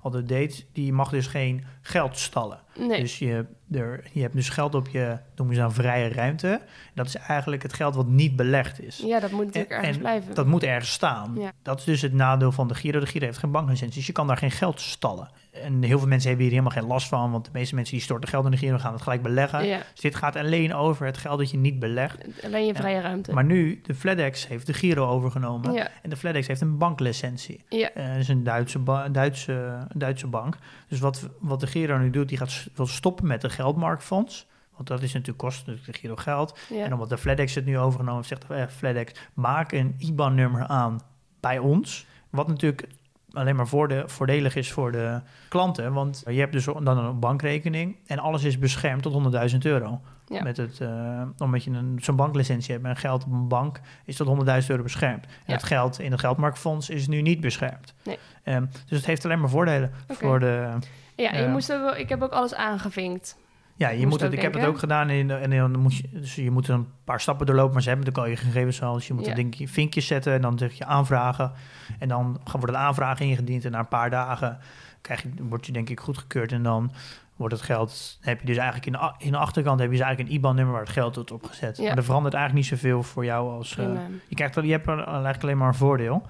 [0.00, 2.60] altijd deed, die mag dus geen geld stallen.
[2.78, 3.00] Nee.
[3.00, 6.60] Dus je, er, je hebt dus geld op je, noemen ze dan vrije ruimte.
[6.94, 9.02] Dat is eigenlijk het geld wat niet belegd is.
[9.06, 10.34] Ja, dat moet natuurlijk En- ergens en blijven.
[10.34, 11.34] Dat moet ergens staan.
[11.38, 11.52] Ja.
[11.62, 13.00] Dat is dus het nadeel van de Giro.
[13.00, 15.30] De Giro heeft geen banklicentie, dus je kan daar geen geld stallen.
[15.52, 18.02] En heel veel mensen hebben hier helemaal geen last van, want de meeste mensen die
[18.04, 19.66] storten geld in de Giro gaan het gelijk beleggen.
[19.66, 22.44] Ja, Dus dit gaat alleen over het geld dat je niet belegt.
[22.44, 23.32] alleen je vrije ruimte.
[23.32, 25.72] Maar nu, de FedEx heeft de Giro overgenomen.
[25.72, 27.64] ja, En de FedEx heeft een banklicentie.
[27.68, 30.56] ja, Eh, dat is een Duitse, ba- Duitse, Duitse bank.
[30.88, 34.46] Dus wat, wat de Giro nu doet, die gaat wil stoppen met de geldmarktfonds.
[34.76, 36.58] Want dat is natuurlijk kost natuurlijk de Giro geld.
[36.68, 36.84] ja.
[36.84, 40.66] En omdat de FedEx het nu overgenomen heeft, zegt de eh, FedEx, maak een IBAN-nummer
[40.66, 41.00] aan
[41.40, 42.06] bij ons.
[42.30, 42.88] Wat natuurlijk
[43.32, 45.92] alleen maar voorde- voordelig is voor de klanten.
[45.92, 49.12] Want je hebt dus dan een bankrekening en alles is beschermd tot
[49.52, 50.00] 100.000 euro.
[50.26, 50.42] Ja.
[50.42, 54.16] Met het, eh, omdat je een, zo'n banklicentie hebt en geld op een bank, is
[54.16, 55.24] tot 100.000 euro beschermd.
[55.24, 55.52] En Ja.
[55.54, 57.94] het geld in het geldmarktfonds is nu niet beschermd.
[58.04, 58.18] Nee.
[58.42, 60.68] Ehm, dus het heeft alleen maar voordelen voor de...
[61.16, 61.48] ja, je Ja.
[61.48, 63.36] moest ook, wel- ik heb ook alles aangevinkt.
[63.76, 66.34] Ja, je moet het, ik heb het ook gedaan in, en dan moet je, dus
[66.34, 68.94] je moet een paar stappen doorlopen, maar ze hebben natuurlijk al je gegevens al.
[68.94, 69.30] Dus je moet Ja.
[69.30, 71.52] een denk je vinkjes zetten en dan zeg je aanvragen.
[71.98, 74.58] En dan wordt een aanvraag ingediend en na een paar dagen
[75.00, 76.92] krijg je, word je denk ik goedgekeurd en dan
[77.36, 80.04] wordt het geld, heb je dus eigenlijk in de, in de achterkant heb je dus
[80.06, 81.76] eigenlijk een IBAN-nummer waar het geld wordt opgezet.
[81.76, 81.84] Ja.
[81.88, 84.00] Maar er verandert eigenlijk niet zoveel voor jou als, eh, Prima.
[84.28, 86.26] je krijgt, je hebt er eigenlijk alleen maar een voordeel.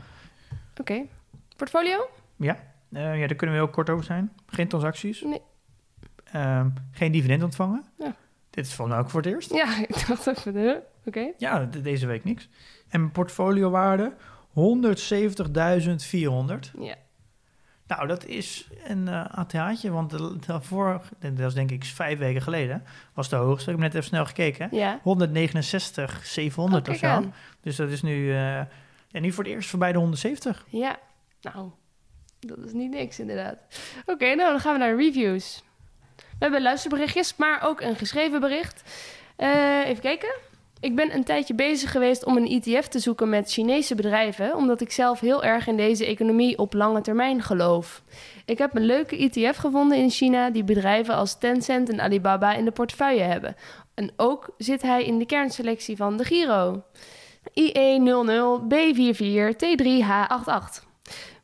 [0.81, 1.03] Oké.
[1.57, 2.09] Portfolio?
[2.37, 2.57] Ja,
[2.93, 4.33] eh, ja, daar kunnen we heel kort over zijn.
[4.47, 5.21] Geen transacties.
[5.23, 5.41] Nee.
[6.33, 7.85] Ehm, geen dividend ontvangen.
[7.99, 8.15] Ja.
[8.51, 9.55] Dit is volgens mij ook voor het eerst.
[9.55, 10.77] Ja, ik dacht even, huh?
[11.07, 11.33] oké.
[11.39, 12.49] Ja, de- deze week niks.
[12.89, 14.13] En portfoliowaarde
[15.53, 16.71] 170.400.
[16.79, 16.95] Ja.
[17.87, 22.83] Nou, dat is een ATH'tje, want de, daarvoor, dat was denk ik vijf weken geleden,
[23.15, 23.71] was de hoogste.
[23.71, 24.69] Ik heb net even snel gekeken.
[24.71, 24.99] Ja.
[25.03, 27.07] 169, 700 Oh, of zo.
[27.07, 27.35] aan.
[27.61, 28.59] Dus dat is nu, eh
[29.11, 30.65] en nu voor het eerst voorbij de 170.
[30.69, 30.99] Ja.
[31.41, 31.71] Nou,
[32.41, 33.59] dat is niet niks inderdaad.
[34.07, 35.65] Oké, nou dan gaan we naar reviews.
[36.43, 38.83] We hebben luisterberichtjes, maar ook een geschreven bericht.
[39.37, 40.35] Eh, even kijken.
[40.81, 44.81] Ik ben een tijdje bezig geweest om een ETF te zoeken met Chinese bedrijven, omdat
[44.81, 48.03] ik zelf heel erg in deze economie op lange termijn geloof.
[48.45, 52.65] Ik heb een leuke ETF gevonden in China die bedrijven als Tencent en Alibaba in
[52.65, 53.57] de portefeuille hebben.
[53.95, 56.83] En ook zit hij in de kernselectie van de Giro.
[57.55, 60.92] E IE00 B44 T3H88.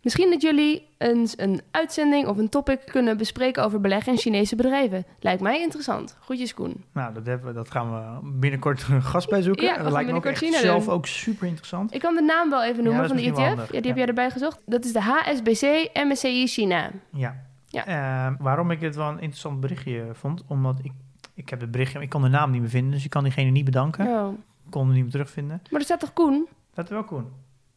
[0.03, 4.57] Misschien dat jullie eens een uitzending of een topic kunnen bespreken over beleggen in Chinese
[4.57, 5.05] bedrijven.
[5.21, 6.17] Lijkt mij interessant.
[6.21, 6.85] Groetjes Koen.
[6.93, 9.65] Nou, dat, hebben we, dat gaan we binnenkort een gast bij zoeken.
[9.65, 10.95] Ja, dat lijkt me ook echt zelf doen.
[10.95, 11.95] ook super interessant.
[11.95, 13.37] Ik kan de naam wel even noemen Ja, van de ETF.
[13.37, 14.61] handig, Ja, die heb jij erbij gezocht.
[14.67, 16.91] Dat is de HSBC MSCI China.
[17.13, 17.37] Ja.
[17.67, 17.87] Ja.
[17.87, 20.93] Eh, waarom ik het wel een interessant berichtje vond, omdat ik,
[21.35, 23.51] ik heb het berichtje, ik kan de naam niet meer vinden, dus ik kan diegene
[23.51, 24.07] niet bedanken.
[24.07, 24.33] Oh.
[24.65, 25.63] Ik kon hem niet meer terugvinden.
[25.71, 26.47] Maar er staat toch Koen?
[26.75, 27.27] Dat is wel Koen.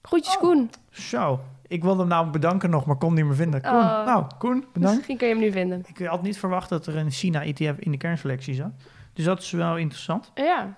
[0.01, 0.41] Groetjes Oh.
[0.41, 0.69] Koen.
[0.89, 1.39] Zo,
[1.71, 3.61] ik wilde hem namelijk bedanken nog, maar kon niet meer vinden.
[3.61, 4.05] Koen, Oh.
[4.05, 4.95] nou, Koen, bedankt.
[4.95, 5.83] Misschien kan je hem nu vinden.
[5.93, 8.71] Ik had niet verwacht dat er een China-ETF in de kernselectie zat.
[9.13, 10.31] Dus dat is wel interessant.
[10.35, 10.75] Ja.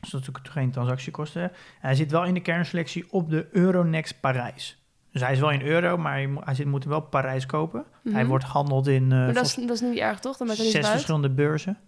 [0.00, 1.42] Dus dat is natuurlijk geen transactiekosten.
[1.42, 4.80] En hij zit wel in de kernselectie op de Euronext Parijs.
[5.12, 7.46] Dus hij is wel in euro, maar hij, mo- hij zit, moet hem wel Parijs
[7.46, 7.84] kopen.
[8.02, 8.14] Mhm.
[8.14, 10.36] Hij wordt gehandeld in eh, Maar dat is, dat is niet erg, toch?
[10.36, 11.78] Dat maakt er niet zes verschillende beurzen.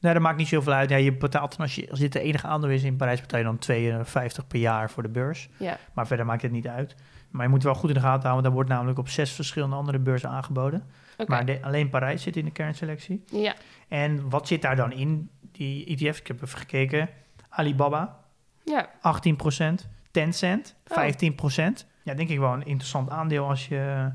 [0.00, 0.90] Nee, dat maakt niet zoveel uit.
[0.90, 3.44] Ja, je betaalt, als, je, als dit de enige aandeel is in Parijs, betaal je
[3.44, 5.48] dan 52 per jaar voor de beurs.
[5.56, 5.76] Ja.
[5.94, 6.94] Maar verder maakt het niet uit.
[7.30, 9.76] Maar je moet wel goed in de gaten houden, daar wordt namelijk op zes verschillende
[9.76, 10.82] andere beurzen aangeboden.
[11.26, 13.24] Maar de- alleen Parijs zit in de kernselectie.
[13.26, 13.54] Ja.
[13.88, 16.20] En wat zit daar dan in, die ETF's?
[16.20, 17.08] Ik heb even gekeken.
[17.48, 18.18] Alibaba,
[18.64, 18.88] Ja.
[19.00, 19.88] 18%.
[20.10, 20.96] Tencent, Oh.
[20.96, 21.86] 15%.
[22.02, 24.10] Ja, denk ik wel een interessant aandeel als je,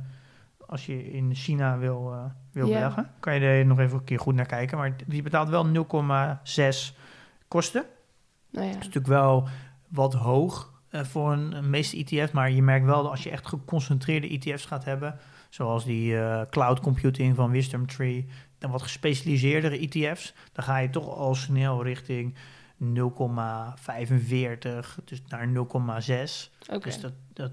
[0.67, 2.73] als je in China wil, eh, wil Ja.
[2.73, 3.11] beleggen.
[3.19, 4.77] Kan je er nog even een keer goed naar kijken.
[4.77, 6.95] Maar die betaalt wel 0,6
[7.47, 7.83] kosten.
[8.51, 8.71] Nou ja.
[8.73, 9.47] Dat is natuurlijk wel
[9.87, 12.31] wat hoog voor een, meeste ETF.
[12.31, 15.19] Maar je merkt wel dat als je echt geconcentreerde ETF's gaat hebben...
[15.49, 18.25] zoals die eh, cloud computing van Wisdom Tree...
[18.57, 20.33] dan wat gespecialiseerdere ETF's...
[20.51, 22.35] dan ga je toch al snel richting
[22.83, 22.87] 0,45,
[25.03, 25.53] dus naar 0,6.
[26.69, 26.79] Oké.
[26.79, 27.51] Dus dat, dat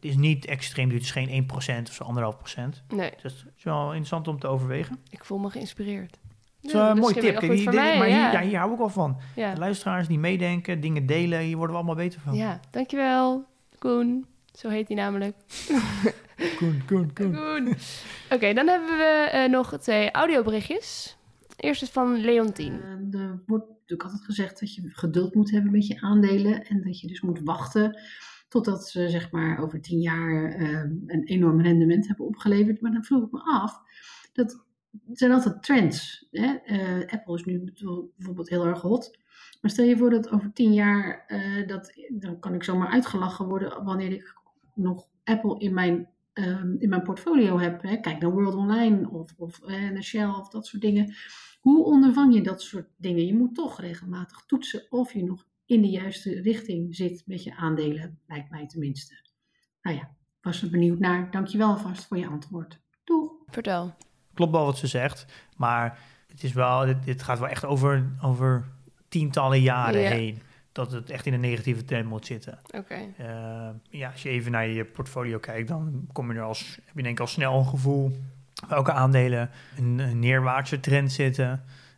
[0.00, 0.98] is niet extreem duur.
[0.98, 2.04] Het is geen 1% of zo,
[2.56, 2.86] 1,5%.
[2.88, 4.98] Nee, Dus dat is wel interessant om te overwegen.
[5.10, 6.18] ik voel me geïnspireerd.
[6.60, 7.38] Het is wel een mooi tip.
[7.38, 8.40] Kijk, mij, maar hier, ja.
[8.40, 9.16] hier hou ik wel van.
[9.56, 12.34] Luisteraars die meedenken, dingen delen, hier worden we allemaal beter van.
[12.34, 13.44] ja, dankjewel,
[13.78, 14.26] Koen.
[14.52, 15.36] Zo heet hij namelijk.
[16.58, 17.34] Koen, Koen, Koen.
[17.34, 17.74] Koen.
[18.30, 21.16] Oké, dan hebben we eh, nog twee audioberichtjes.
[21.56, 22.80] Eerst is van Leontien.
[22.82, 26.64] Eh, Er wordt natuurlijk altijd gezegd dat je geduld moet hebben met je aandelen.
[26.64, 27.98] En dat je dus moet wachten
[28.48, 30.68] totdat ze zeg maar over tien jaar eh,
[31.06, 32.80] een enorm rendement hebben opgeleverd.
[32.80, 33.80] Maar dan vroeg ik me af,
[34.32, 34.64] dat
[35.06, 36.26] het zijn altijd trends.
[36.30, 36.54] Hè?
[36.54, 37.72] Eh, Apple is nu
[38.16, 39.18] bijvoorbeeld heel erg hot.
[39.60, 43.46] Maar stel je voor dat over tien jaar, eh, dat, dan kan ik zomaar uitgelachen
[43.46, 44.34] worden wanneer ik
[44.74, 47.82] nog Apple in mijn, ehm, in mijn portfolio heb.
[47.82, 47.96] Hè?
[47.96, 51.14] Kijk naar World Online of, of naar Shell of dat soort dingen.
[51.60, 53.26] Hoe ondervang je dat soort dingen?
[53.26, 57.56] Je moet toch regelmatig toetsen of je nog in de juiste richting zit met je
[57.56, 59.14] aandelen, lijkt mij tenminste.
[59.82, 61.30] Nou ja, was er benieuwd naar.
[61.30, 62.80] Dankjewel alvast voor je antwoord.
[63.04, 63.32] Doeg!
[63.46, 63.94] Vertel.
[64.34, 65.26] Klopt wel wat ze zegt,
[65.56, 68.64] maar het is wel, dit, dit gaat wel echt over, over
[69.08, 70.10] tientallen jaren Ja.
[70.10, 70.42] heen.
[70.72, 72.58] Dat het echt in een negatieve trend moet zitten.
[72.76, 72.94] Oké.
[73.16, 76.96] Eh, ja, als je even naar je portfolio kijkt, dan kom je er als, heb
[76.96, 78.16] je denk ik al snel een gevoel
[78.68, 81.48] welke aandelen een, een neerwaartse trend zitten,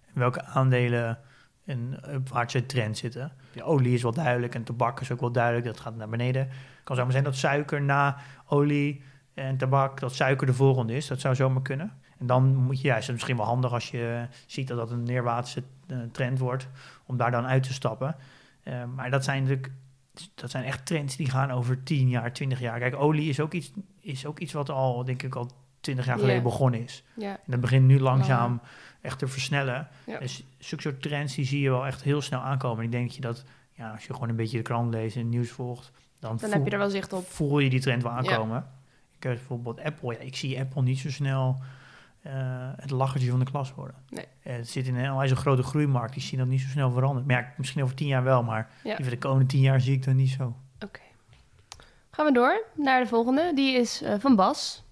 [0.07, 1.19] en welke aandelen
[1.65, 3.33] een upwaartse trend zitten.
[3.53, 6.43] De olie is wel duidelijk en tabak is ook wel duidelijk, dat gaat naar beneden.
[6.49, 8.17] Het kan zomaar zijn dat suiker na
[8.47, 9.03] olie
[9.35, 11.07] en tabak, dat suiker de volgende is.
[11.07, 11.93] Dat zou zomaar kunnen.
[12.23, 14.91] En dan moet je, ja, is het misschien wel handig als je ziet dat dat
[14.91, 16.69] een neerwaartse eh, trend wordt,
[17.07, 18.17] om daar dan uit te stappen.
[18.63, 19.73] Eh, maar dat zijn natuurlijk
[20.35, 22.79] dat zijn echt trends die gaan over 10 jaar, 20 jaar.
[22.79, 25.51] Kijk, olie is ook iets, is ook iets wat al, denk ik, al
[25.81, 27.05] 20 jaar geleden begonnen is.
[27.21, 28.61] En dat begint nu langzaam
[29.01, 29.89] echt te versnellen.
[30.19, 32.79] Dus zulke soort trends die zie je wel echt heel snel aankomen.
[32.79, 35.17] En ik denk dat je dat, ja, als je gewoon een beetje de krant leest
[35.17, 37.27] en het nieuws volgt, dan, Dan voel, heb je er wel zicht op.
[37.27, 38.67] voel je die trend wel aankomen.
[39.17, 40.13] Ik heb bijvoorbeeld Apple.
[40.13, 41.63] Ja, ik zie Apple niet zo snel
[42.23, 42.33] eh,
[42.77, 43.97] het lachertje van de klas worden.
[44.09, 44.25] Nee.
[44.43, 46.13] Eh, het zit in een, hij is een grote groeimarkt.
[46.15, 47.27] Die zien dat niet zo snel veranderen.
[47.27, 48.95] Maar ja, misschien over tien jaar wel, maar Ja.
[48.97, 50.57] die voor de komende tien jaar zie ik dat niet zo.
[50.81, 51.01] Oké.
[52.11, 53.53] Gaan we door naar de volgende.
[53.55, 54.85] Die is eh, van Bas.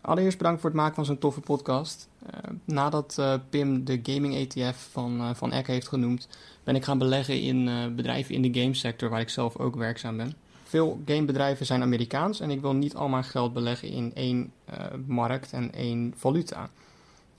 [0.00, 2.08] Allereerst bedankt voor het maken van zo'n toffe podcast.
[2.30, 6.28] Eh, nadat eh, Pim de gaming ETF van, eh van Eck heeft genoemd,
[6.64, 10.16] ben ik gaan beleggen in eh, bedrijven in de gamesector waar ik zelf ook werkzaam
[10.16, 10.32] ben.
[10.68, 14.84] Veel gamebedrijven zijn Amerikaans en ik wil niet al mijn geld beleggen in één eh,
[15.06, 16.70] markt en één valuta.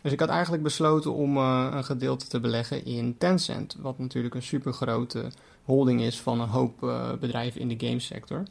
[0.01, 4.35] Dus ik had eigenlijk besloten om eh, een gedeelte te beleggen in Tencent, wat natuurlijk
[4.35, 5.31] een supergrote
[5.63, 8.43] holding is van een hoop eh, bedrijven in de gamesector.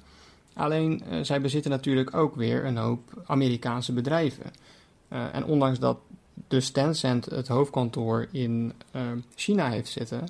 [0.54, 4.50] Alleen zij bezitten natuurlijk ook weer een hoop Amerikaanse bedrijven.
[5.08, 5.98] En ondanks dat
[6.48, 8.72] dus Tencent het hoofdkantoor in
[9.34, 10.28] China heeft zitten,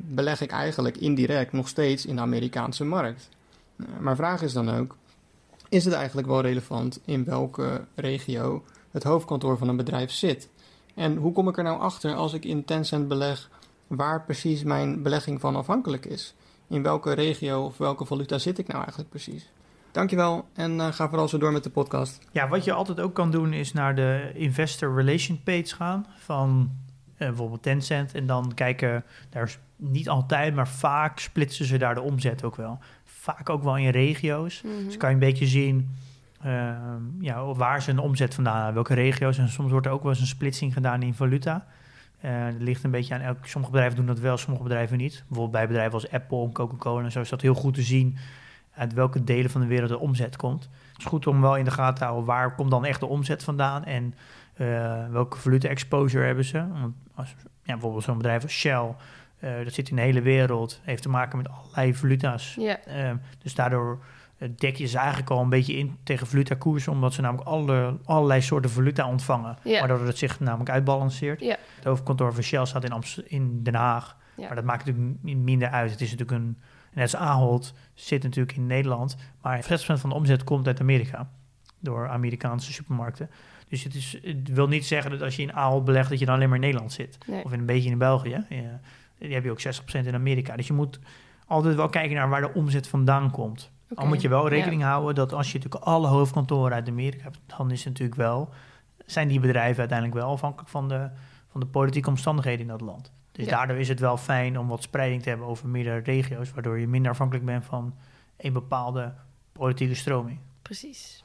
[0.00, 3.28] beleg ik eigenlijk indirect nog steeds in de Amerikaanse markt.
[3.76, 4.96] Eh, maar vraag is dan ook:
[5.68, 10.48] is het eigenlijk wel relevant in welke regio het hoofdkantoor van een bedrijf zit?
[10.94, 13.50] En hoe kom ik er nou achter als ik in Tencent beleg
[13.86, 16.34] waar precies mijn belegging van afhankelijk is?
[16.68, 19.50] In welke regio of welke valuta zit ik nou eigenlijk precies?
[19.92, 22.18] Dankjewel en uh, ga vooral zo door met de podcast.
[22.30, 26.70] Ja, wat je altijd ook kan doen is naar de Investor Relation page gaan van
[27.12, 28.14] uh, bijvoorbeeld Tencent.
[28.14, 32.56] En dan kijken, daar is niet altijd, maar vaak splitsen ze daar de omzet ook
[32.56, 32.78] wel.
[33.22, 34.62] Vaak ook wel in regio's.
[34.62, 34.84] Mhm.
[34.84, 35.96] Dus kan je een beetje zien
[36.46, 36.70] uh,
[37.20, 39.38] ja, waar ze een omzet vandaan hebben, welke regio's.
[39.38, 41.66] En soms wordt er ook wel eens een splitsing gedaan in valuta.
[42.24, 43.46] Uh, dat ligt een beetje aan elk.
[43.46, 45.12] Sommige bedrijven doen dat wel, sommige bedrijven niet.
[45.12, 48.16] Bijvoorbeeld bij bedrijven als Apple en Coca-Cola en zo is dat heel goed te zien
[48.74, 50.62] uit welke delen van de wereld de omzet komt.
[50.62, 53.06] Het is goed om wel in de gaten te houden waar komt dan echt de
[53.06, 54.14] omzet vandaan en
[54.56, 56.64] uh, welke valuta exposure hebben ze.
[56.72, 58.94] Want als, ja, bijvoorbeeld zo'n bedrijf als Shell,
[59.64, 62.56] dat zit in de hele wereld, heeft te maken met allerlei valuta's.
[62.56, 64.04] Uh, dus daardoor
[64.56, 68.42] dek je ze eigenlijk al een beetje in tegen valutakoersen, omdat ze namelijk alle, allerlei
[68.42, 69.56] soorten valuta ontvangen.
[69.64, 71.40] Waardoor het zich namelijk uitbalanceert.
[71.40, 74.16] Het hoofdkantoor van Shell staat in, Amst in Den Haag.
[74.36, 75.90] Maar dat maakt natuurlijk minder uit.
[75.90, 76.58] Het is natuurlijk een.
[76.92, 79.16] Net als Ahold zit natuurlijk in Nederland.
[79.42, 81.30] Maar 60% van de omzet komt uit Amerika.
[81.78, 83.30] Door Amerikaanse supermarkten.
[83.68, 86.24] Dus het, is, het wil niet zeggen dat als je in Ahold belegt, dat je
[86.24, 87.18] dan alleen maar in Nederland zit.
[87.26, 87.44] Nee.
[87.44, 88.44] Of in een beetje in België.
[88.48, 88.80] Ja,
[89.26, 90.56] die heb je ook 60% in Amerika.
[90.56, 90.98] Dus je moet
[91.46, 93.70] altijd wel kijken naar waar de omzet vandaan komt.
[93.90, 94.00] Oké.
[94.00, 94.88] Al moet je wel rekening Ja.
[94.88, 98.48] houden dat als je natuurlijk alle hoofdkantoren uit Amerika hebt, dan is het natuurlijk wel,
[99.06, 101.10] zijn die bedrijven uiteindelijk wel afhankelijk van de,
[101.50, 103.12] van de politieke omstandigheden in dat land.
[103.32, 103.50] Dus Ja.
[103.50, 106.88] daardoor is het wel fijn om wat spreiding te hebben over meerdere regio's, waardoor je
[106.88, 107.94] minder afhankelijk bent van
[108.36, 109.12] een bepaalde
[109.52, 110.38] politieke stroming.
[110.62, 111.24] Precies.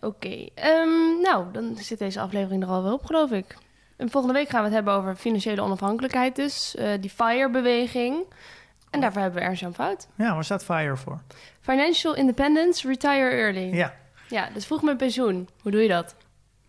[0.00, 3.58] Oké, ehm, nou, dan zit deze aflevering er alweer op, geloof ik.
[4.02, 8.24] En volgende week gaan we het hebben over financiële onafhankelijkheid dus, eh, die FIRE-beweging.
[8.90, 10.08] En daarvoor hebben we Ernst-Jan Fout.
[10.14, 11.20] Ja, waar staat FIRE voor?
[11.60, 13.74] Financial Independence, Retire Early.
[13.74, 13.94] Ja.
[14.28, 15.48] Ja, dus vroeg met pensioen.
[15.62, 16.14] Hoe doe je dat?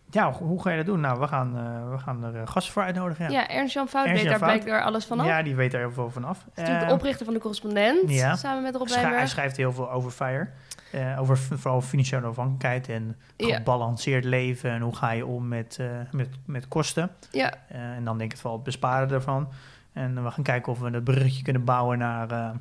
[0.09, 0.99] Ja, hoe ga je dat doen?
[0.99, 3.31] Nou, we gaan, eh, we gaan er eh, gasten voor uitnodigen.
[3.31, 5.25] Ja, Ernst-Jan Fout weet daar blijkbaar alles vanaf.
[5.25, 6.37] Ja, die weet er heel veel vanaf.
[6.37, 8.35] Is natuurlijk de Eh, oprichter van de correspondent, ja.
[8.35, 10.49] samen met Rob hij schrijft heel veel over FIRE.
[10.93, 13.55] Eh, over vooral financiële afhankelijkheid en Ja.
[13.55, 14.71] gebalanceerd leven.
[14.71, 17.09] En hoe ga je om met, eh, met, met kosten.
[17.31, 19.47] Ja, Eh, en dan denk ik vooral het besparen ervan.
[19.93, 22.53] En we gaan kijken of we een bruggetje kunnen bouwen naar,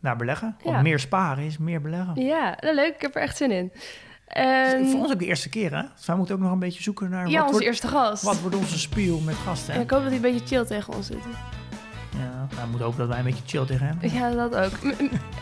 [0.00, 0.56] naar beleggen.
[0.62, 0.82] Want Ja.
[0.82, 2.14] meer sparen is meer beleggen.
[2.24, 2.94] ja, nou, leuk.
[2.94, 3.72] Ik heb er echt zin in.
[4.90, 5.82] Voor ons ook de eerste keer, hè?
[5.96, 7.28] Dus wij moeten ook nog een beetje zoeken naar...
[7.28, 8.22] ja, wat, onze wordt, eerste gast.
[8.22, 9.74] wat wordt onze spiel met gasten?
[9.74, 11.18] En ik hoop dat hij een beetje chill tegen ons zit.
[12.18, 13.98] Ja, we moeten hopen dat wij een beetje chill tegen hem.
[14.12, 14.82] Ja, dat ook.
[14.82, 14.92] M-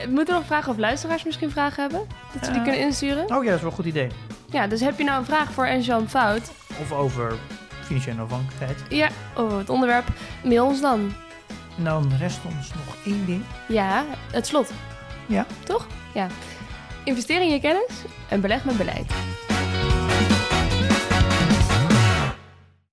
[0.08, 2.06] Moeten we nog vragen of luisteraars misschien vragen hebben?
[2.32, 2.66] Dat ze die Eh.
[2.66, 3.22] kunnen insturen?
[3.36, 4.08] Oh ja, dat is wel een goed idee.
[4.50, 6.52] Ja, dus heb je nou een vraag voor Ernst-Jan Fout?
[6.80, 7.32] Of over
[7.84, 8.78] financiële afhankelijkheid.
[8.88, 10.04] Ja, over het onderwerp.
[10.44, 11.12] Mail ons dan.
[11.78, 13.42] En dan rest ons nog één ding.
[13.68, 14.72] Ja, het slot.
[15.26, 15.46] Ja.
[15.64, 15.86] Toch?
[16.14, 16.26] Ja.
[17.04, 17.90] Investeer in je kennis
[18.28, 19.12] en beleg met beleid.